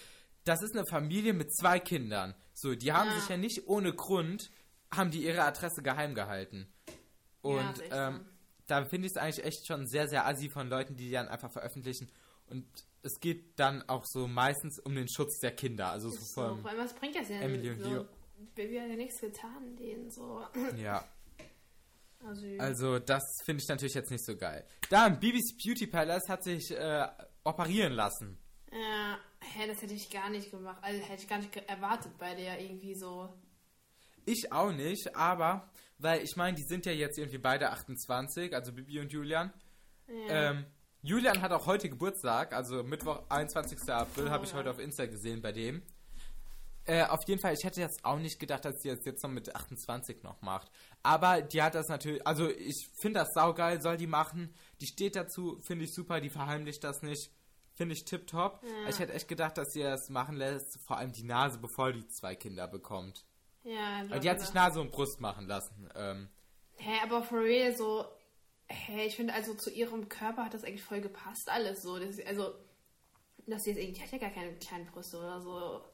das 0.44 0.62
ist 0.62 0.74
eine 0.74 0.86
Familie 0.86 1.34
mit 1.34 1.54
zwei 1.54 1.78
Kindern. 1.78 2.34
So, 2.54 2.74
die 2.74 2.92
haben 2.92 3.10
Ja. 3.10 3.20
sich 3.20 3.28
ja 3.28 3.36
nicht 3.36 3.68
ohne 3.68 3.92
Grund, 3.92 4.50
haben 4.92 5.10
die 5.10 5.24
ihre 5.24 5.42
Adresse 5.44 5.82
geheim 5.82 6.14
gehalten. 6.14 6.72
Und 7.42 7.78
Ja, 7.90 8.08
ähm, 8.08 8.26
da 8.66 8.84
finde 8.84 9.06
ich 9.06 9.12
es 9.12 9.16
eigentlich 9.18 9.44
echt 9.44 9.66
schon 9.66 9.86
sehr, 9.86 10.08
sehr 10.08 10.26
assi 10.26 10.48
von 10.48 10.68
Leuten, 10.68 10.96
die 10.96 11.04
die 11.06 11.12
dann 11.12 11.28
einfach 11.28 11.52
veröffentlichen. 11.52 12.10
Und 12.46 12.66
es 13.02 13.18
geht 13.20 13.58
dann 13.58 13.82
auch 13.88 14.04
so 14.06 14.26
meistens 14.28 14.78
um 14.80 14.94
den 14.94 15.08
Schutz 15.08 15.38
der 15.38 15.52
Kinder. 15.52 15.88
Also 15.88 16.10
so 16.10 16.18
vor 16.34 16.70
allem, 16.70 16.78
was 16.78 16.94
bringt 16.94 17.16
das 17.16 17.28
denn? 17.28 17.42
Emily 17.42 17.70
und 17.70 17.80
so, 17.80 17.90
Leo. 17.90 18.06
Baby 18.54 18.78
hat 18.78 18.88
ja 18.88 18.96
nichts 18.96 19.20
getan, 19.20 19.76
denen 19.76 20.10
so. 20.10 20.42
ja. 20.76 21.04
Also, 22.24 22.46
Also 22.58 22.98
das 23.00 23.20
finde 23.44 23.62
ich 23.64 23.68
natürlich 23.68 23.94
jetzt 23.94 24.12
nicht 24.12 24.24
so 24.24 24.36
geil. 24.36 24.64
Dann, 24.90 25.18
Bibis 25.18 25.56
Beauty 25.56 25.88
Palace 25.88 26.28
hat 26.28 26.44
sich 26.44 26.70
äh, 26.70 27.08
operieren 27.42 27.94
lassen. 27.94 28.38
ja, 28.70 29.18
hä, 29.40 29.66
das 29.66 29.82
hätte 29.82 29.94
ich 29.94 30.08
gar 30.08 30.30
nicht 30.30 30.52
gemacht. 30.52 30.78
Also 30.82 31.00
hätte 31.02 31.22
ich 31.22 31.28
gar 31.28 31.38
nicht 31.38 31.56
erwartet 31.68 32.16
bei 32.18 32.36
der 32.36 32.60
irgendwie 32.60 32.94
so. 32.94 33.28
Ich 34.24 34.52
auch 34.52 34.70
nicht, 34.70 35.16
aber, 35.16 35.68
weil 35.98 36.22
ich 36.22 36.36
meine, 36.36 36.56
die 36.56 36.62
sind 36.62 36.86
ja 36.86 36.92
jetzt 36.92 37.18
irgendwie 37.18 37.38
beide 37.38 37.70
28, 37.70 38.54
also 38.54 38.72
Bibi 38.72 39.00
und 39.00 39.12
Julian. 39.12 39.52
Ja. 40.06 40.50
Ähm, 40.52 40.66
Julian 41.04 41.42
hat 41.42 41.50
auch 41.50 41.66
heute 41.66 41.88
Geburtstag, 41.88 42.52
also 42.54 42.84
Mittwoch, 42.84 43.22
21. 43.28 43.88
April, 43.90 44.30
habe 44.30 44.44
ich 44.44 44.54
heute 44.54 44.70
auf 44.70 44.78
Insta 44.78 45.06
gesehen 45.06 45.42
bei 45.42 45.50
dem. 45.50 45.82
Äh, 46.84 47.04
auf 47.04 47.26
jeden 47.26 47.40
Fall, 47.40 47.54
ich 47.54 47.64
hätte 47.64 47.80
jetzt 47.80 48.04
auch 48.04 48.18
nicht 48.18 48.38
gedacht, 48.38 48.64
dass 48.64 48.82
sie 48.82 48.88
das 48.88 49.04
jetzt 49.04 49.22
noch 49.24 49.30
mit 49.30 49.54
28 49.54 50.22
noch 50.22 50.40
macht. 50.42 50.70
Aber 51.02 51.42
die 51.42 51.60
hat 51.60 51.74
das 51.74 51.88
natürlich, 51.88 52.24
also 52.24 52.48
ich 52.48 52.88
finde 53.00 53.20
das 53.20 53.34
saugeil, 53.34 53.82
soll 53.82 53.96
die 53.96 54.06
machen. 54.06 54.54
Die 54.80 54.86
steht 54.86 55.16
dazu, 55.16 55.58
finde 55.60 55.86
ich 55.86 55.94
super, 55.94 56.20
die 56.20 56.30
verheimlicht 56.30 56.84
das 56.84 57.02
nicht. 57.02 57.32
Finde 57.74 57.94
ich 57.94 58.04
tipptopp. 58.04 58.62
Ja. 58.62 58.88
Ich 58.88 59.00
hätte 59.00 59.12
echt 59.12 59.26
gedacht, 59.26 59.58
dass 59.58 59.72
sie 59.72 59.82
das 59.82 60.08
machen 60.08 60.36
lässt, 60.36 60.78
vor 60.86 60.98
allem 60.98 61.10
die 61.10 61.24
Nase, 61.24 61.58
bevor 61.58 61.92
die 61.92 62.06
zwei 62.06 62.36
Kinder 62.36 62.68
bekommt. 62.68 63.24
ja, 63.64 64.04
Weil 64.08 64.20
die 64.20 64.30
hat 64.30 64.40
sich 64.40 64.54
Nase 64.54 64.80
und 64.80 64.92
Brust 64.92 65.20
machen 65.20 65.48
lassen. 65.48 65.88
Ähm, 65.96 66.28
Hä, 66.76 67.00
aber 67.02 67.22
for 67.22 67.40
real, 67.40 67.74
so. 67.74 68.04
Hä, 68.72 69.06
ich 69.06 69.16
finde, 69.16 69.34
also 69.34 69.54
zu 69.54 69.70
ihrem 69.70 70.08
Körper 70.08 70.44
hat 70.46 70.54
das 70.54 70.64
eigentlich 70.64 70.82
voll 70.82 71.00
gepasst, 71.00 71.48
alles 71.48 71.82
so. 71.82 71.98
Das, 71.98 72.18
also, 72.26 72.54
dass 73.46 73.62
sie 73.62 73.70
jetzt 73.70 73.78
irgendwie, 73.78 73.92
die 73.98 74.02
hat 74.02 74.12
ja 74.12 74.18
gar 74.18 74.30
keine 74.30 74.56
kleinen 74.56 74.86
Brüste 74.86 75.18
oder 75.18 75.40
so. 75.40 75.84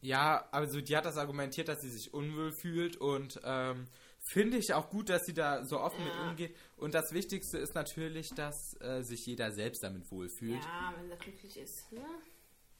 Ja, 0.00 0.48
also 0.52 0.80
die 0.80 0.96
hat 0.96 1.06
das 1.06 1.16
argumentiert, 1.16 1.68
dass 1.68 1.80
sie 1.80 1.88
sich 1.88 2.12
unwohl 2.12 2.52
fühlt 2.52 2.98
und 2.98 3.40
ähm, 3.42 3.88
finde 4.32 4.58
ich 4.58 4.74
auch 4.74 4.90
gut, 4.90 5.08
dass 5.08 5.22
sie 5.24 5.32
da 5.32 5.64
so 5.64 5.80
offen 5.80 6.04
mit 6.04 6.12
Ja. 6.12 6.28
umgeht. 6.28 6.54
Und 6.76 6.94
das 6.94 7.12
Wichtigste 7.12 7.56
ist 7.58 7.74
natürlich, 7.74 8.28
dass 8.34 8.78
äh, 8.80 9.02
sich 9.02 9.24
jeder 9.24 9.50
selbst 9.52 9.82
damit 9.82 10.10
wohlfühlt. 10.10 10.62
Ja, 10.62 10.94
wenn 10.96 11.08
sie 11.08 11.16
glücklich 11.16 11.56
ist, 11.56 11.90
ne? 11.92 12.04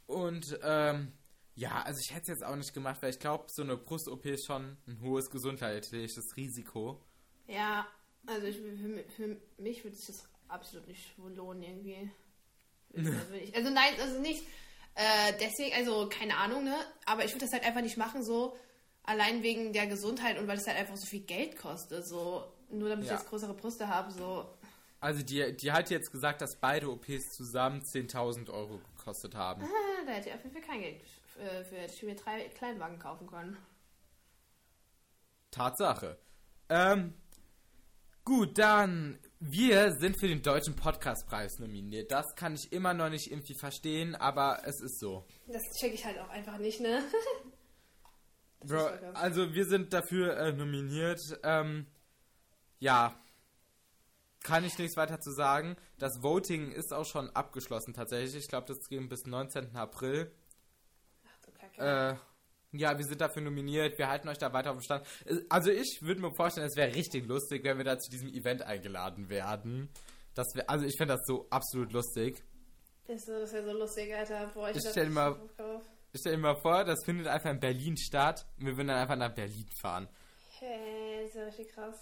Und 0.07 0.59
ähm, 0.63 1.13
ja, 1.55 1.83
also 1.83 1.99
ich 2.05 2.11
hätte 2.15 2.23
es 2.23 2.29
jetzt 2.29 2.45
auch 2.45 2.57
nicht 2.57 2.75
gemacht, 2.75 3.01
weil 3.01 3.11
ich 3.11 3.19
glaube, 3.19 3.47
so 3.49 3.63
eine 3.63 3.79
Brust-OP 3.79 4.27
ist 4.27 4.45
schon 4.45 4.77
ein 4.87 5.01
hohes 5.01 5.31
gesundheitliches 5.31 6.37
Risiko. 6.37 7.01
Ja, 7.47 7.87
also 8.27 8.47
ich, 8.47 8.57
für, 8.57 9.05
für 9.17 9.37
mich 9.59 9.85
würde 9.85 9.97
es 9.97 10.07
das 10.07 10.29
absolut 10.49 10.87
nicht 10.89 11.17
lohnen 11.19 11.63
irgendwie. 11.63 12.11
Also, 12.97 13.35
ich- 13.35 13.55
also 13.57 13.71
nein, 13.71 13.93
also 14.01 14.21
nicht 14.21 14.45
äh, 14.95 15.33
deswegen, 15.41 15.75
also 15.75 16.09
keine 16.09 16.37
Ahnung, 16.37 16.63
ne? 16.63 16.77
Aber 17.07 17.25
ich 17.25 17.33
würde 17.33 17.45
das 17.45 17.53
halt 17.53 17.65
einfach 17.65 17.81
nicht 17.81 17.97
machen, 17.97 18.23
so 18.23 18.57
allein 19.03 19.43
wegen 19.43 19.73
der 19.73 19.89
Gesundheit 19.89 20.39
und 20.39 20.47
weil 20.47 20.59
es 20.59 20.67
halt 20.69 20.79
einfach 20.79 20.97
so 20.97 21.07
viel 21.07 21.23
Geld 21.23 21.57
kostet, 21.59 22.07
so 22.07 22.45
nur 22.71 22.89
damit 22.89 23.07
Ja. 23.07 23.15
ich 23.15 23.19
jetzt 23.21 23.29
größere 23.29 23.55
Brüste 23.55 23.89
habe, 23.89 24.13
so. 24.13 24.49
Also 25.01 25.25
die, 25.25 25.57
die 25.57 25.73
hat 25.73 25.91
jetzt 25.91 26.13
gesagt, 26.13 26.41
dass 26.41 26.57
beide 26.61 26.89
OPs 26.89 27.33
zusammen 27.33 27.83
10.000 27.85 28.49
Euro 28.49 28.81
gekostet 28.97 29.35
haben. 29.35 29.63
Ah, 29.65 30.07
da 30.07 30.13
hätte 30.13 30.29
ich 30.29 30.35
auf 30.37 30.43
jeden 30.45 30.55
Fall 30.55 30.63
kein 30.63 30.81
Geld 30.81 31.01
äh, 31.41 31.65
für. 31.65 31.77
Hätte 31.77 31.95
ich 31.95 32.03
mir 32.05 32.15
drei 32.15 32.49
Kleinwagen 32.51 33.01
kaufen 33.01 33.27
können. 33.27 33.57
Tatsache. 35.51 36.19
Ähm, 36.69 37.15
gut, 38.25 38.59
dann, 38.59 39.19
wir 39.41 39.93
sind 39.93 40.17
für 40.17 40.29
den 40.29 40.43
Deutschen 40.43 40.77
Podcastpreis 40.77 41.59
nominiert. 41.59 42.11
Das 42.11 42.35
kann 42.35 42.55
ich 42.55 42.73
immer 42.73 42.95
noch 42.95 43.11
nicht 43.11 43.31
irgendwie 43.31 43.55
verstehen, 43.55 44.15
aber 44.15 44.63
es 44.65 44.81
ist 44.81 44.99
so. 44.99 45.27
Das 45.47 45.63
check 45.79 45.95
ich 45.95 46.05
halt 46.05 46.19
auch 46.19 46.29
einfach 46.31 46.59
nicht, 46.59 46.81
ne? 46.81 47.03
Bro, 48.67 48.87
also 49.13 49.53
wir 49.53 49.67
sind 49.67 49.93
dafür 49.93 50.39
äh, 50.39 50.53
nominiert. 50.53 51.39
Ähm, 51.43 51.87
ja, 52.79 53.15
kann 54.43 54.65
ich 54.65 54.79
nichts 54.79 54.97
weiter 54.97 55.21
zu 55.21 55.33
sagen. 55.33 55.77
Das 55.99 56.23
Voting 56.23 56.71
ist 56.71 56.93
auch 56.93 57.05
schon 57.05 57.29
abgeschlossen 57.31 57.93
tatsächlich. 57.93 58.37
Ich 58.37 58.49
glaube, 58.49 58.67
das 58.67 58.89
ging 58.89 59.09
bis 59.09 59.27
19. 59.27 59.77
April. 59.77 60.33
Ach 61.27 61.39
du 61.45 61.53
Kacke. 61.53 62.17
Äh, 62.17 62.34
ja, 62.79 62.97
wir 62.99 63.05
sind 63.05 63.21
dafür 63.21 63.43
nominiert. 63.43 63.99
Wir 63.99 64.09
halten 64.09 64.29
euch 64.29 64.39
da 64.39 64.53
weiter 64.53 64.71
auf 64.73 64.79
dem 64.79 64.83
Stand. 64.83 65.07
Also 65.49 65.71
ich 65.71 65.99
würde 66.03 66.21
mir 66.21 66.35
vorstellen, 66.35 66.67
es 66.67 66.77
wäre 66.77 66.95
richtig 66.95 67.27
lustig, 67.27 67.65
wenn 67.65 67.79
wir 67.79 67.85
da 67.85 67.99
zu 67.99 68.11
diesem 68.11 68.29
Event 68.29 68.63
eingeladen 68.63 69.29
werden. 69.29 69.89
Das 70.35 70.47
wär, 70.55 70.69
also 70.69 70.85
ich 70.85 70.97
finde 70.99 71.15
das 71.15 71.25
so 71.27 71.47
absolut 71.51 71.93
lustig. 71.93 72.43
ist 73.07 73.29
das 73.29 73.53
wäre 73.53 73.65
so 73.65 73.73
lustig, 73.79 74.13
Alter. 74.15 74.51
Boah, 74.55 74.71
Ich 74.71 74.77
hab 74.77 74.91
stell 74.91 75.05
richtig 75.05 75.15
mal- 75.15 75.35
Bock 75.35 75.57
drauf. 75.57 75.83
Stell 76.17 76.37
mal 76.39 76.55
vor, 76.61 76.85
das 76.85 77.05
findet 77.05 77.27
einfach 77.27 77.51
in 77.51 77.59
Berlin 77.59 77.97
statt. 77.97 78.47
und 78.59 78.67
Wir 78.67 78.77
würden 78.77 78.87
dann 78.89 78.99
einfach 78.99 79.17
nach 79.17 79.35
Berlin 79.35 79.67
fahren. 79.81 80.09
Hey, 80.61 81.27
ist 81.27 81.35
ja 81.35 81.45
richtig 81.45 81.73
krass. 81.73 81.97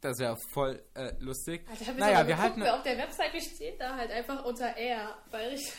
Das 0.00 0.18
wäre 0.18 0.36
voll 0.52 0.82
äh, 0.94 1.12
lustig. 1.20 1.64
Alter, 1.68 1.92
ich 1.92 1.96
naja, 1.98 2.26
wir 2.26 2.38
halten 2.38 2.62
Auf 2.64 2.82
der 2.82 2.98
Webseite 2.98 3.40
steht 3.40 3.80
da 3.80 3.96
halt 3.96 4.10
einfach 4.10 4.44
unter 4.44 4.66
R. 4.76 5.16
Weil 5.30 5.54
ich. 5.54 5.72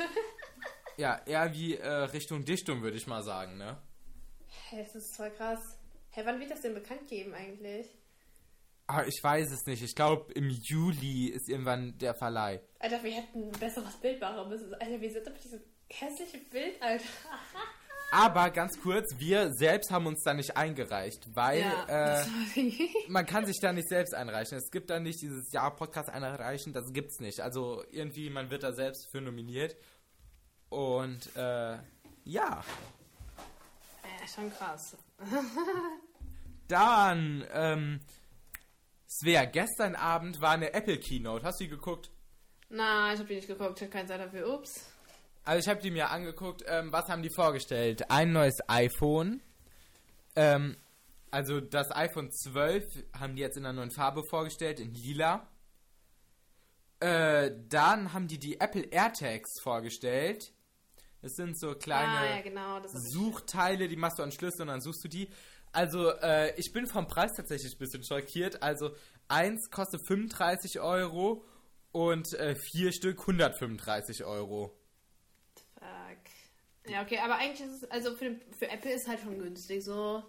ja 0.98 1.22
eher 1.26 1.54
wie 1.54 1.76
äh, 1.76 1.88
Richtung 1.90 2.44
Dichtung, 2.46 2.82
würde 2.82 2.98
ich 2.98 3.08
mal 3.08 3.24
sagen, 3.24 3.58
ne? 3.58 3.78
Hä, 4.74 4.82
das 4.82 4.96
ist 4.96 5.16
voll 5.16 5.30
krass. 5.30 5.60
Hä, 6.10 6.22
wann 6.26 6.40
wird 6.40 6.50
das 6.50 6.62
denn 6.62 6.74
bekannt 6.74 7.08
geben 7.08 7.32
eigentlich? 7.36 7.88
Aber 8.88 9.06
ich 9.06 9.20
weiß 9.22 9.52
es 9.52 9.68
nicht. 9.68 9.84
Ich 9.84 9.94
glaube, 9.94 10.34
im 10.34 10.50
Juli 10.50 11.28
ist 11.28 11.48
irgendwann 11.48 11.96
der 12.00 12.16
Verleih. 12.16 12.60
Alter, 12.80 13.04
wir 13.04 13.12
hätten 13.12 13.44
ein 13.44 13.52
besseres 13.52 13.96
Bild 13.98 14.20
machen 14.20 14.50
müssen. 14.50 14.74
Alter, 14.74 15.00
wir 15.00 15.12
sind 15.12 15.28
auf 15.32 15.40
diesem 15.40 15.62
hässlichen 15.90 16.50
Bild, 16.50 16.82
Alter. 16.82 17.06
Aber 18.14 18.50
ganz 18.50 18.80
kurz, 18.82 19.16
wir 19.20 19.54
selbst 19.54 19.92
haben 19.92 20.08
uns 20.08 20.24
da 20.24 20.34
nicht 20.34 20.58
eingereicht, 20.58 21.36
weil 21.36 21.62
Ja, 21.62 22.22
äh, 22.22 22.26
man 23.10 23.28
kann 23.28 23.46
sich 23.46 23.60
da 23.62 23.74
nicht 23.74 23.90
selbst 23.90 24.16
einreichen. 24.16 24.58
Es 24.58 24.72
gibt 24.72 24.90
da 24.90 25.00
nicht 25.00 25.22
dieses 25.22 25.52
Jahr 25.52 25.76
Podcast 25.76 26.10
einreichen, 26.10 26.74
das 26.74 26.92
gibt's 26.94 27.20
nicht. 27.20 27.42
Also 27.42 27.84
irgendwie, 27.92 28.32
man 28.32 28.50
wird 28.50 28.64
da 28.64 28.74
selbst 28.74 29.08
für 29.12 29.22
nominiert. 29.22 29.76
Und 30.70 31.36
äh, 31.36 31.78
ja, 32.24 32.64
Ja, 34.24 34.30
schon 34.30 34.54
krass. 34.54 34.96
dann, 36.68 37.46
ähm, 37.52 38.00
Svea, 39.06 39.46
gestern 39.46 39.96
Abend 39.96 40.40
war 40.40 40.52
eine 40.52 40.74
Apple 40.74 40.98
Keynote. 40.98 41.46
Hast 41.46 41.60
du 41.60 41.66
die 41.66 41.70
geguckt? 41.70 42.10
Na, 42.70 43.14
ich 43.14 43.20
hab 43.20 43.28
die 43.28 43.36
nicht 43.36 43.48
geguckt, 43.48 43.82
ich 43.82 43.84
hab 43.84 43.92
keine 43.92 44.08
Zeit 44.08 44.22
dafür. 44.22 44.48
Ups. 44.48 44.86
Also 45.44 45.60
ich 45.60 45.68
habe 45.68 45.82
die 45.82 45.92
mir 45.92 46.10
angeguckt. 46.10 46.64
Ähm, 46.68 46.92
was 46.94 47.10
haben 47.10 47.22
die 47.22 47.34
vorgestellt? 47.36 48.10
Ein 48.10 48.32
neues 48.32 48.58
iPhone. 48.68 49.42
Ähm, 50.38 50.78
also 51.30 51.60
das 51.60 51.92
iPhone 51.92 52.32
12 52.32 52.86
haben 53.20 53.36
die 53.36 53.42
jetzt 53.42 53.58
in 53.58 53.66
einer 53.66 53.74
neuen 53.74 53.92
Farbe 53.92 54.24
vorgestellt, 54.30 54.80
in 54.80 54.94
lila. 54.94 55.48
Äh, 57.02 57.52
dann 57.68 58.14
haben 58.14 58.28
die 58.28 58.40
die 58.40 58.62
Apple 58.62 58.84
AirTags 58.84 59.60
vorgestellt. 59.62 60.54
Das 61.24 61.36
sind 61.36 61.58
so 61.58 61.74
kleine 61.74 62.20
ah, 62.20 62.36
ja, 62.36 62.42
genau. 62.42 62.82
Suchteile, 62.86 63.88
die 63.88 63.96
machst 63.96 64.20
du 64.20 64.24
an 64.24 64.34
Schlüssel 64.34 64.64
und 64.64 64.68
dann 64.68 64.82
suchst 64.82 65.06
du 65.06 65.08
die. 65.08 65.30
Also, 65.72 66.12
äh, 66.12 66.54
ich 66.60 66.74
bin 66.74 66.86
vom 66.86 67.08
Preis 67.08 67.32
tatsächlich 67.36 67.74
ein 67.74 67.80
bisschen 67.80 68.04
schockiert. 68.04 68.62
Also, 68.62 68.92
eins 69.30 69.70
kostet 69.72 70.06
35 70.06 70.82
Euro 70.82 71.46
und 71.94 72.34
äh, 72.34 72.56
vier 72.56 72.92
Stück 72.92 73.22
135 73.22 74.26
Euro. 74.26 74.78
Fuck. 75.80 76.92
Ja, 76.92 77.02
okay, 77.02 77.20
aber 77.20 77.36
eigentlich 77.38 77.62
ist 77.62 77.84
es, 77.84 77.90
also 77.90 78.14
für, 78.16 78.36
für 78.60 78.70
Apple 78.70 78.92
ist 78.92 79.08
halt 79.08 79.22
schon 79.22 79.40
günstig, 79.40 79.82
so. 79.82 80.24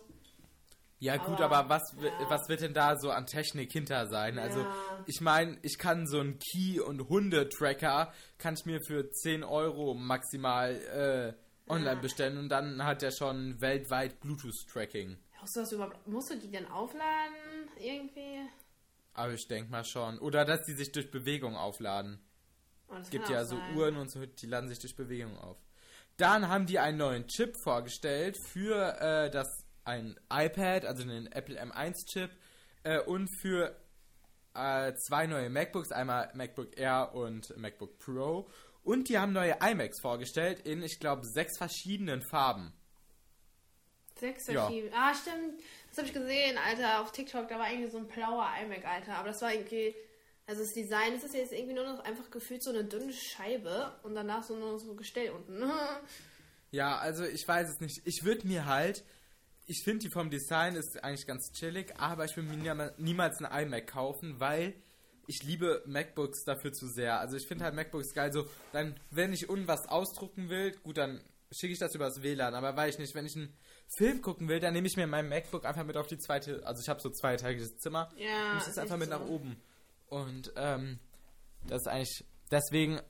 Ja, 1.04 1.16
gut, 1.18 1.40
Aber, 1.40 1.56
aber, 1.58 1.68
was, 1.68 1.82
ja. 2.00 2.11
was 2.30 2.49
wird 2.49 2.62
denn 2.62 2.73
da 2.73 2.96
so 2.96 3.11
an 3.11 3.26
Technik 3.26 3.70
hinter 3.73 4.06
sein? 4.06 4.38
Also, 4.38 4.61
Ja. 4.61 5.04
ich 5.06 5.20
meine, 5.20 5.58
ich 5.62 5.76
kann 5.78 6.06
so 6.06 6.18
einen 6.20 6.38
Key- 6.38 6.80
und 6.80 7.08
Hundetracker, 7.11 8.12
kann 8.38 8.54
ich 8.54 8.64
mir 8.64 8.80
für 8.87 9.11
10 9.11 9.44
Euro 9.44 9.94
maximal 9.94 10.73
äh, 10.75 11.70
online 11.70 11.94
Ja. 11.96 12.00
bestellen 12.00 12.38
und 12.38 12.49
dann 12.49 12.82
hat 12.84 13.02
er 13.02 13.11
schon 13.12 13.61
weltweit 13.61 14.18
Bluetooth-Tracking. 14.20 15.18
Musst 15.40 15.56
du 15.56 15.61
das 15.61 15.73
überhaupt, 15.73 16.06
musst 16.06 16.30
du 16.30 16.38
die 16.38 16.50
dann 16.50 16.66
aufladen, 16.68 17.68
irgendwie? 17.78 18.49
Aber 19.12 19.32
ich 19.34 19.46
denke 19.46 19.70
mal 19.70 19.84
schon. 19.84 20.18
Oder 20.20 20.44
dass 20.46 20.64
die 20.64 20.73
sich 20.73 20.90
durch 20.90 21.11
Bewegung 21.11 21.54
aufladen. 21.54 22.18
Oh, 22.88 22.94
Es 23.00 23.11
gibt 23.11 23.28
ja 23.28 23.44
so 23.44 23.56
sein. 23.56 23.76
Uhren 23.76 23.96
und 23.96 24.11
so, 24.11 24.25
die 24.25 24.46
laden 24.46 24.68
sich 24.70 24.78
durch 24.78 24.96
Bewegung 24.96 25.37
auf. 25.38 25.58
Dann 26.16 26.49
haben 26.49 26.66
die 26.66 26.78
einen 26.78 26.99
neuen 26.99 27.26
Chip 27.26 27.56
vorgestellt 27.62 28.38
für 28.38 28.96
äh, 29.00 29.30
das 29.30 29.49
ein 29.84 30.18
iPad, 30.32 30.84
also 30.84 31.04
den 31.04 31.26
Apple 31.32 31.60
M1 31.62 31.94
Chip 32.06 32.30
äh, 32.82 33.00
und 33.00 33.28
für 33.40 33.76
äh, 34.54 34.94
zwei 34.94 35.26
neue 35.26 35.50
MacBooks, 35.50 35.92
einmal 35.92 36.30
MacBook 36.34 36.78
Air 36.78 37.14
und 37.14 37.56
MacBook 37.56 37.98
Pro. 37.98 38.48
Und 38.82 39.08
die 39.08 39.18
haben 39.18 39.32
neue 39.32 39.56
iMacs 39.62 40.00
vorgestellt 40.00 40.60
in, 40.66 40.82
ich 40.82 41.00
glaube, 41.00 41.26
sechs 41.26 41.56
verschiedenen 41.58 42.20
Farben. 42.22 42.72
Sechs 44.18 44.46
Ja. 44.46 44.66
verschiedene. 44.66 44.92
Ah, 44.94 45.14
stimmt. 45.14 45.60
Das 45.88 45.98
habe 45.98 46.08
ich 46.08 46.14
gesehen, 46.14 46.56
Alter, 46.58 47.00
auf 47.00 47.10
TikTok. 47.12 47.48
Da 47.48 47.58
war 47.58 47.70
irgendwie 47.70 47.90
so 47.90 47.98
ein 47.98 48.06
blauer 48.06 48.46
iMac, 48.62 48.84
Alter. 48.84 49.14
Aber 49.16 49.28
das 49.28 49.40
war 49.42 49.52
irgendwie. 49.52 49.94
Also 50.46 50.60
das 50.62 50.74
Design, 50.74 51.14
das 51.14 51.24
ist 51.24 51.34
jetzt 51.34 51.52
irgendwie 51.54 51.72
nur 51.72 51.84
noch 51.84 52.04
einfach 52.04 52.30
gefühlt 52.30 52.62
so 52.62 52.68
eine 52.68 52.84
dünne 52.84 53.14
Scheibe 53.14 53.98
und 54.02 54.14
danach 54.14 54.42
so 54.42 54.54
nur 54.54 54.78
so 54.78 54.94
Gestell 54.94 55.30
unten. 55.30 55.62
Ja, 56.70 56.98
also 56.98 57.24
ich 57.24 57.46
weiß 57.46 57.68
es 57.70 57.78
nicht. 57.80 58.02
Ich 58.04 58.24
würde 58.24 58.48
mir 58.48 58.66
halt, 58.66 59.04
ich 59.66 59.83
finde 59.85 60.00
die 60.06 60.11
vom 60.11 60.30
Design 60.30 60.76
ist 60.76 61.02
eigentlich 61.02 61.26
ganz 61.26 61.50
chillig, 61.52 61.94
aber 61.99 62.25
ich 62.25 62.37
würde 62.37 62.49
mir 62.50 62.56
niema- 62.56 62.92
niemals 62.99 63.40
ein 63.42 63.66
iMac 63.66 63.87
kaufen, 63.87 64.38
weil 64.40 64.75
ich 65.26 65.42
liebe 65.42 65.83
MacBooks 65.87 66.44
dafür 66.44 66.73
zu 66.73 66.87
sehr. 66.88 67.18
Also 67.18 67.37
ich 67.37 67.47
finde 67.47 67.64
halt 67.64 67.75
MacBooks 67.75 68.12
geil. 68.12 68.30
So, 68.33 68.47
dann, 68.73 68.94
wenn 69.11 69.33
ich 69.33 69.49
unten 69.49 69.66
was 69.66 69.88
ausdrucken 69.88 70.50
will, 70.50 70.73
gut, 70.83 70.99
dann 70.99 71.23
schicke 71.50 71.73
ich 71.73 71.78
das 71.78 71.94
übers 71.94 72.23
WLAN. 72.23 72.54
Aber 72.54 72.76
weiß 72.76 72.94
ich 72.94 72.99
nicht, 73.00 73.14
wenn 73.14 73.25
ich 73.25 73.35
einen 73.37 73.56
Film 73.97 74.21
gucken 74.21 74.49
will, 74.49 74.61
dann 74.61 74.75
nehme 74.75 74.87
ich 74.87 74.97
mir 74.97 75.06
mein 75.06 75.28
MacBook 75.28 75.64
einfach 75.64 75.85
mit 75.85 75.97
auf 75.97 76.09
die 76.09 76.18
zweite, 76.18 76.66
also 76.66 76.83
ich 76.83 76.88
habe 76.90 77.00
so 77.00 77.09
zweiteiliges 77.09 77.78
Zimmer. 77.78 78.11
ja. 78.16 78.50
Und 78.52 78.59
ich 78.59 78.64
das 78.64 78.68
ist 78.68 78.78
einfach 78.78 78.99
mit 78.99 79.09
so. 79.09 79.14
nach 79.18 79.25
oben. 79.26 79.56
Und 80.09 80.52
ähm, 80.56 80.99
das 81.66 81.83
ist 81.83 81.88
eigentlich. 81.88 82.25
Deswegen, 82.50 83.00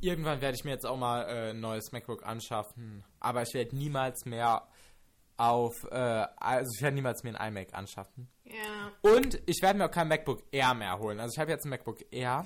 irgendwann 0.00 0.40
werde 0.40 0.56
ich 0.56 0.64
mir 0.64 0.72
jetzt 0.72 0.84
auch 0.84 0.96
mal 0.96 1.22
äh, 1.22 1.50
ein 1.50 1.60
neues 1.60 1.92
MacBook 1.92 2.26
anschaffen. 2.26 3.04
Aber 3.20 3.42
ich 3.42 3.54
werde 3.54 3.76
niemals 3.76 4.24
mehr 4.24 4.66
auf. 5.40 5.84
Äh, 5.90 6.26
also 6.36 6.70
ich 6.76 6.82
werde 6.82 6.94
niemals 6.94 7.22
mir 7.22 7.38
ein 7.40 7.48
iMac 7.54 7.74
anschaffen. 7.74 8.28
Ja. 8.44 8.92
Und 9.00 9.40
ich 9.46 9.62
werde 9.62 9.78
mir 9.78 9.86
auch 9.86 9.90
kein 9.90 10.08
MacBook 10.08 10.42
Air 10.52 10.74
mehr 10.74 10.98
holen. 10.98 11.18
Also 11.18 11.32
ich 11.34 11.38
habe 11.38 11.50
jetzt 11.50 11.64
ein 11.64 11.70
MacBook 11.70 11.98
Air. 12.10 12.44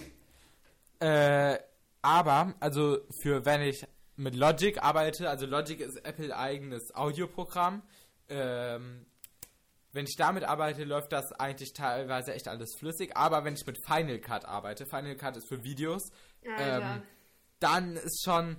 Äh, 1.00 1.58
aber, 2.02 2.54
also 2.60 2.98
für 3.22 3.44
wenn 3.44 3.62
ich 3.62 3.86
mit 4.16 4.36
Logic 4.36 4.80
arbeite, 4.82 5.28
also 5.28 5.46
Logic 5.46 5.80
ist 5.80 6.04
Apple 6.04 6.36
eigenes 6.36 6.94
Audioprogramm. 6.94 7.82
Ähm, 8.28 9.06
wenn 9.92 10.06
ich 10.06 10.16
damit 10.16 10.44
arbeite, 10.44 10.84
läuft 10.84 11.12
das 11.12 11.32
eigentlich 11.32 11.72
teilweise 11.72 12.34
echt 12.34 12.48
alles 12.48 12.74
flüssig. 12.78 13.16
Aber 13.16 13.44
wenn 13.44 13.54
ich 13.54 13.66
mit 13.66 13.78
Final 13.84 14.18
Cut 14.18 14.44
arbeite, 14.44 14.86
Final 14.86 15.16
Cut 15.16 15.36
ist 15.36 15.48
für 15.48 15.62
Videos, 15.64 16.10
ähm, 16.42 17.02
dann 17.60 17.96
ist 17.96 18.22
schon. 18.24 18.56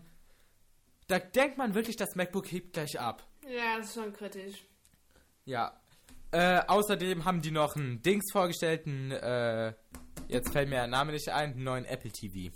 Da 1.07 1.19
denkt 1.19 1.57
man 1.57 1.75
wirklich, 1.75 1.97
das 1.97 2.15
MacBook 2.15 2.51
hebt 2.51 2.73
gleich 2.73 2.99
ab. 2.99 3.27
Ja, 3.47 3.77
das 3.77 3.87
ist 3.87 3.93
schon 3.95 4.13
kritisch. 4.13 4.63
Ja. 5.45 5.79
Äh, 6.31 6.61
außerdem 6.67 7.23
haben 7.25 7.41
die 7.41 7.51
noch 7.51 7.75
einen 7.75 8.01
Dings 8.01 8.31
vorgestellt, 8.31 8.85
einen, 8.87 9.11
äh, 9.11 9.73
jetzt 10.27 10.51
fällt 10.51 10.69
mir 10.69 10.75
der 10.77 10.87
Name 10.87 11.13
nicht 11.13 11.29
ein, 11.29 11.53
einen 11.53 11.63
neuen 11.63 11.85
Apple 11.85 12.11
TV. 12.11 12.53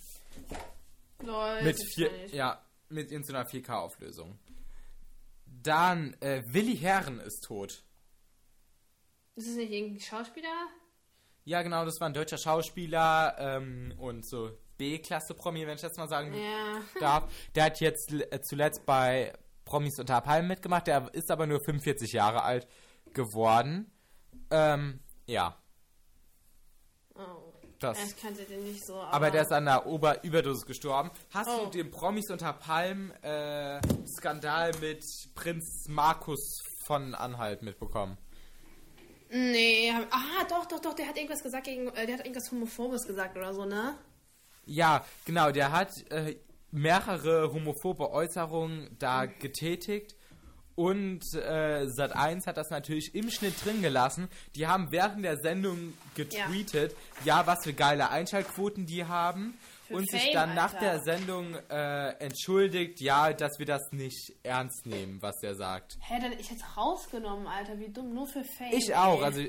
Lol, 1.22 1.62
Mit 1.64 1.76
das 1.80 1.88
vier, 1.96 2.12
ja, 2.28 2.62
mit 2.90 3.12
in 3.12 3.24
so 3.24 3.34
einer 3.34 3.46
4K-Auflösung. 3.48 4.38
Dann, 5.46 6.14
äh, 6.22 6.42
Willi 6.48 6.78
Herren 6.78 7.20
ist 7.20 7.44
tot. 7.46 7.84
Ist 9.36 9.48
es 9.48 9.56
nicht 9.56 9.72
irgendein 9.72 10.00
Schauspieler? 10.02 10.68
Ja, 11.46 11.62
genau, 11.62 11.86
das 11.86 12.00
war 12.00 12.08
ein 12.08 12.14
deutscher 12.14 12.38
Schauspieler 12.38 13.36
ähm, 13.40 13.94
und 13.98 14.28
so 14.28 14.52
B-Klasse-Promi, 14.78 15.66
wenn 15.68 15.76
ich 15.76 15.82
das 15.82 15.98
mal 15.98 16.08
sagen 16.08 16.34
Ja. 16.34 16.82
darf. 17.00 17.32
Der 17.56 17.66
hat 17.66 17.80
jetzt 17.82 18.12
äh, 18.14 18.42
zuletzt 18.42 18.86
bei 18.86 19.34
Promis 19.70 20.00
unter 20.00 20.20
Palmen 20.22 20.48
mitgemacht. 20.48 20.88
Der 20.88 21.14
ist 21.14 21.30
aber 21.30 21.46
nur 21.46 21.62
45 21.62 22.12
Jahre 22.14 22.42
alt 22.42 22.68
geworden. 23.14 23.92
Ähm, 24.50 25.00
ja, 25.28 25.56
Oh. 27.14 27.54
das. 27.80 28.04
Ich 28.04 28.20
kannte 28.20 28.44
den 28.46 28.64
nicht 28.64 28.84
so. 28.84 28.96
Aber 29.00 29.30
der 29.30 29.44
ist 29.44 29.52
an 29.52 29.66
der 29.66 29.86
Ober 29.86 30.24
Überdosis 30.24 30.66
gestorben. 30.66 31.12
Hast 31.32 31.50
Oh. 31.50 31.66
du 31.66 31.70
den 31.72 31.92
Promis 31.92 32.32
unter 32.32 32.52
Palmen 32.54 33.12
äh, 33.24 33.80
Skandal 34.08 34.72
mit 34.82 35.06
Prinz 35.36 35.88
Markus 35.88 36.64
von 36.84 37.14
Anhalt 37.14 37.62
mitbekommen? 37.62 38.18
Nee, 39.30 39.92
hab- 39.94 40.08
ah, 40.12 40.46
doch, 40.50 40.66
doch, 40.66 40.80
doch, 40.80 40.94
der 40.96 41.08
hat 41.08 41.16
irgendwas 41.18 41.44
gesagt 41.44 41.66
gegen, 41.66 41.90
äh, 41.90 42.08
der 42.08 42.18
hat 42.18 42.26
irgendwas 42.26 42.52
Homophobes 42.52 43.06
gesagt 43.06 43.38
oder 43.38 43.54
so, 43.54 43.66
ne? 43.66 43.96
Ja, 44.66 45.06
genau, 45.26 45.52
der 45.52 45.72
hat 45.72 46.10
äh, 46.12 46.38
mehrere 46.72 47.52
homophobe 47.54 48.12
Äußerungen 48.12 48.96
da 49.00 49.26
getätigt. 49.26 50.16
Und 50.76 51.26
äh, 51.34 51.88
Sat1 51.88 52.46
hat 52.46 52.56
das 52.56 52.70
natürlich 52.70 53.14
im 53.14 53.30
Schnitt 53.30 53.54
drin 53.66 53.82
gelassen. 53.82 54.30
Die 54.56 54.66
haben 54.66 54.94
während 54.94 55.26
der 55.26 55.36
Sendung 55.36 55.94
getweetet, 56.16 56.96
ja, 57.26 57.46
was 57.46 57.66
für 57.66 57.74
geile 57.74 58.10
Einschaltquoten 58.12 58.86
die 58.86 59.04
haben. 59.04 59.58
Für 59.88 59.96
und 59.96 60.10
sich 60.10 60.22
Fame, 60.22 60.34
dann 60.34 60.56
nach 60.56 60.74
Alter. 60.76 60.80
der 60.80 61.00
Sendung 61.02 61.56
äh, 61.70 62.12
entschuldigt, 62.20 63.02
ja, 63.02 63.34
dass 63.34 63.60
wir 63.60 63.66
das 63.66 63.92
nicht 63.92 64.38
ernst 64.44 64.86
nehmen, 64.86 65.22
was 65.22 65.38
der 65.40 65.56
sagt. 65.56 65.98
Hä, 66.00 66.18
dann 66.22 66.32
ich 66.32 66.50
hätte 66.50 66.64
rausgenommen, 66.78 67.46
Alter, 67.48 67.78
wie 67.78 67.92
dumm, 67.92 68.14
nur 68.14 68.28
für 68.28 68.46
Fame. 68.46 68.72
Ich 68.72 68.96
auch, 68.96 69.20
ey. 69.20 69.26
also 69.26 69.42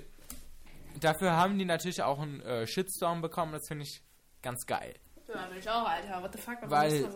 dafür 0.99 1.37
haben 1.37 1.59
die 1.59 1.65
natürlich 1.65 2.03
auch 2.03 2.19
einen 2.19 2.41
äh, 2.41 2.67
Shitstorm 2.67 3.21
bekommen, 3.23 3.53
das 3.53 3.69
finde 3.69 3.85
ich 3.85 4.03
ganz 4.43 4.67
geil. 4.67 4.95
Ja, 5.35 5.47
bin 5.47 5.59
ich 5.59 5.69
auch, 5.69 5.89
Alter, 5.89 6.23
what 6.23 6.33
the 6.33 6.39
fuck, 6.39 6.57
warum 6.63 6.71
Weil 6.71 7.11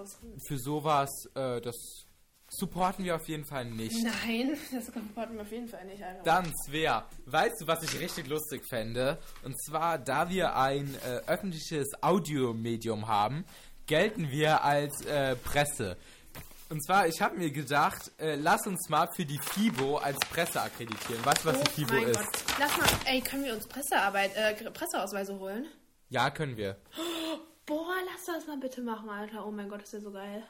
für 0.46 0.58
sowas, 0.58 1.10
äh, 1.34 1.60
das 1.60 2.06
supporten 2.48 3.04
wir 3.04 3.16
auf 3.16 3.28
jeden 3.28 3.44
Fall 3.44 3.64
nicht. 3.64 3.96
Nein, 4.02 4.56
das 4.72 4.86
supporten 4.86 5.34
wir 5.36 5.42
auf 5.42 5.50
jeden 5.50 5.68
Fall 5.68 5.84
nicht, 5.86 6.02
Alter. 6.02 6.22
Dann, 6.22 6.52
Svea, 6.64 7.08
weißt 7.26 7.60
du, 7.60 7.66
was 7.66 7.82
ich 7.82 7.98
richtig 7.98 8.28
lustig 8.28 8.62
fände? 8.68 9.18
Und 9.42 9.60
zwar, 9.62 9.98
da 9.98 10.28
wir 10.28 10.56
ein 10.56 10.94
äh, 11.04 11.30
öffentliches 11.30 11.90
Audiomedium 12.02 13.08
haben, 13.08 13.44
gelten 13.86 14.30
wir 14.30 14.62
als 14.62 15.04
äh, 15.06 15.36
Presse. 15.36 15.96
Und 16.70 16.82
zwar, 16.84 17.06
ich 17.06 17.20
habe 17.20 17.36
mir 17.36 17.50
gedacht, 17.50 18.10
äh, 18.18 18.36
lass 18.36 18.66
uns 18.66 18.88
mal 18.88 19.08
für 19.14 19.24
die 19.24 19.38
FIBO 19.38 19.98
als 19.98 20.18
Presse 20.30 20.60
akkreditieren. 20.60 21.24
Weißt 21.24 21.44
du, 21.44 21.48
was 21.50 21.58
oh 21.58 21.64
die 21.76 21.84
FIBO 21.84 22.06
ist? 22.06 22.16
Gott. 22.16 22.58
Lass 22.58 22.76
mal, 22.76 22.86
ey, 23.04 23.20
können 23.20 23.44
wir 23.44 23.54
uns 23.54 23.66
Pressearbeit, 23.66 24.34
äh, 24.34 24.70
Presseausweise 24.70 25.38
holen? 25.38 25.66
Ja, 26.08 26.30
können 26.30 26.56
wir. 26.56 26.76
Boah, 27.66 27.94
lass 28.12 28.26
das 28.26 28.46
mal 28.46 28.58
bitte 28.58 28.82
machen, 28.82 29.08
Alter. 29.08 29.46
Oh 29.46 29.50
mein 29.50 29.68
Gott, 29.68 29.82
ist 29.82 29.92
ja 29.92 30.00
so 30.00 30.12
geil. 30.12 30.44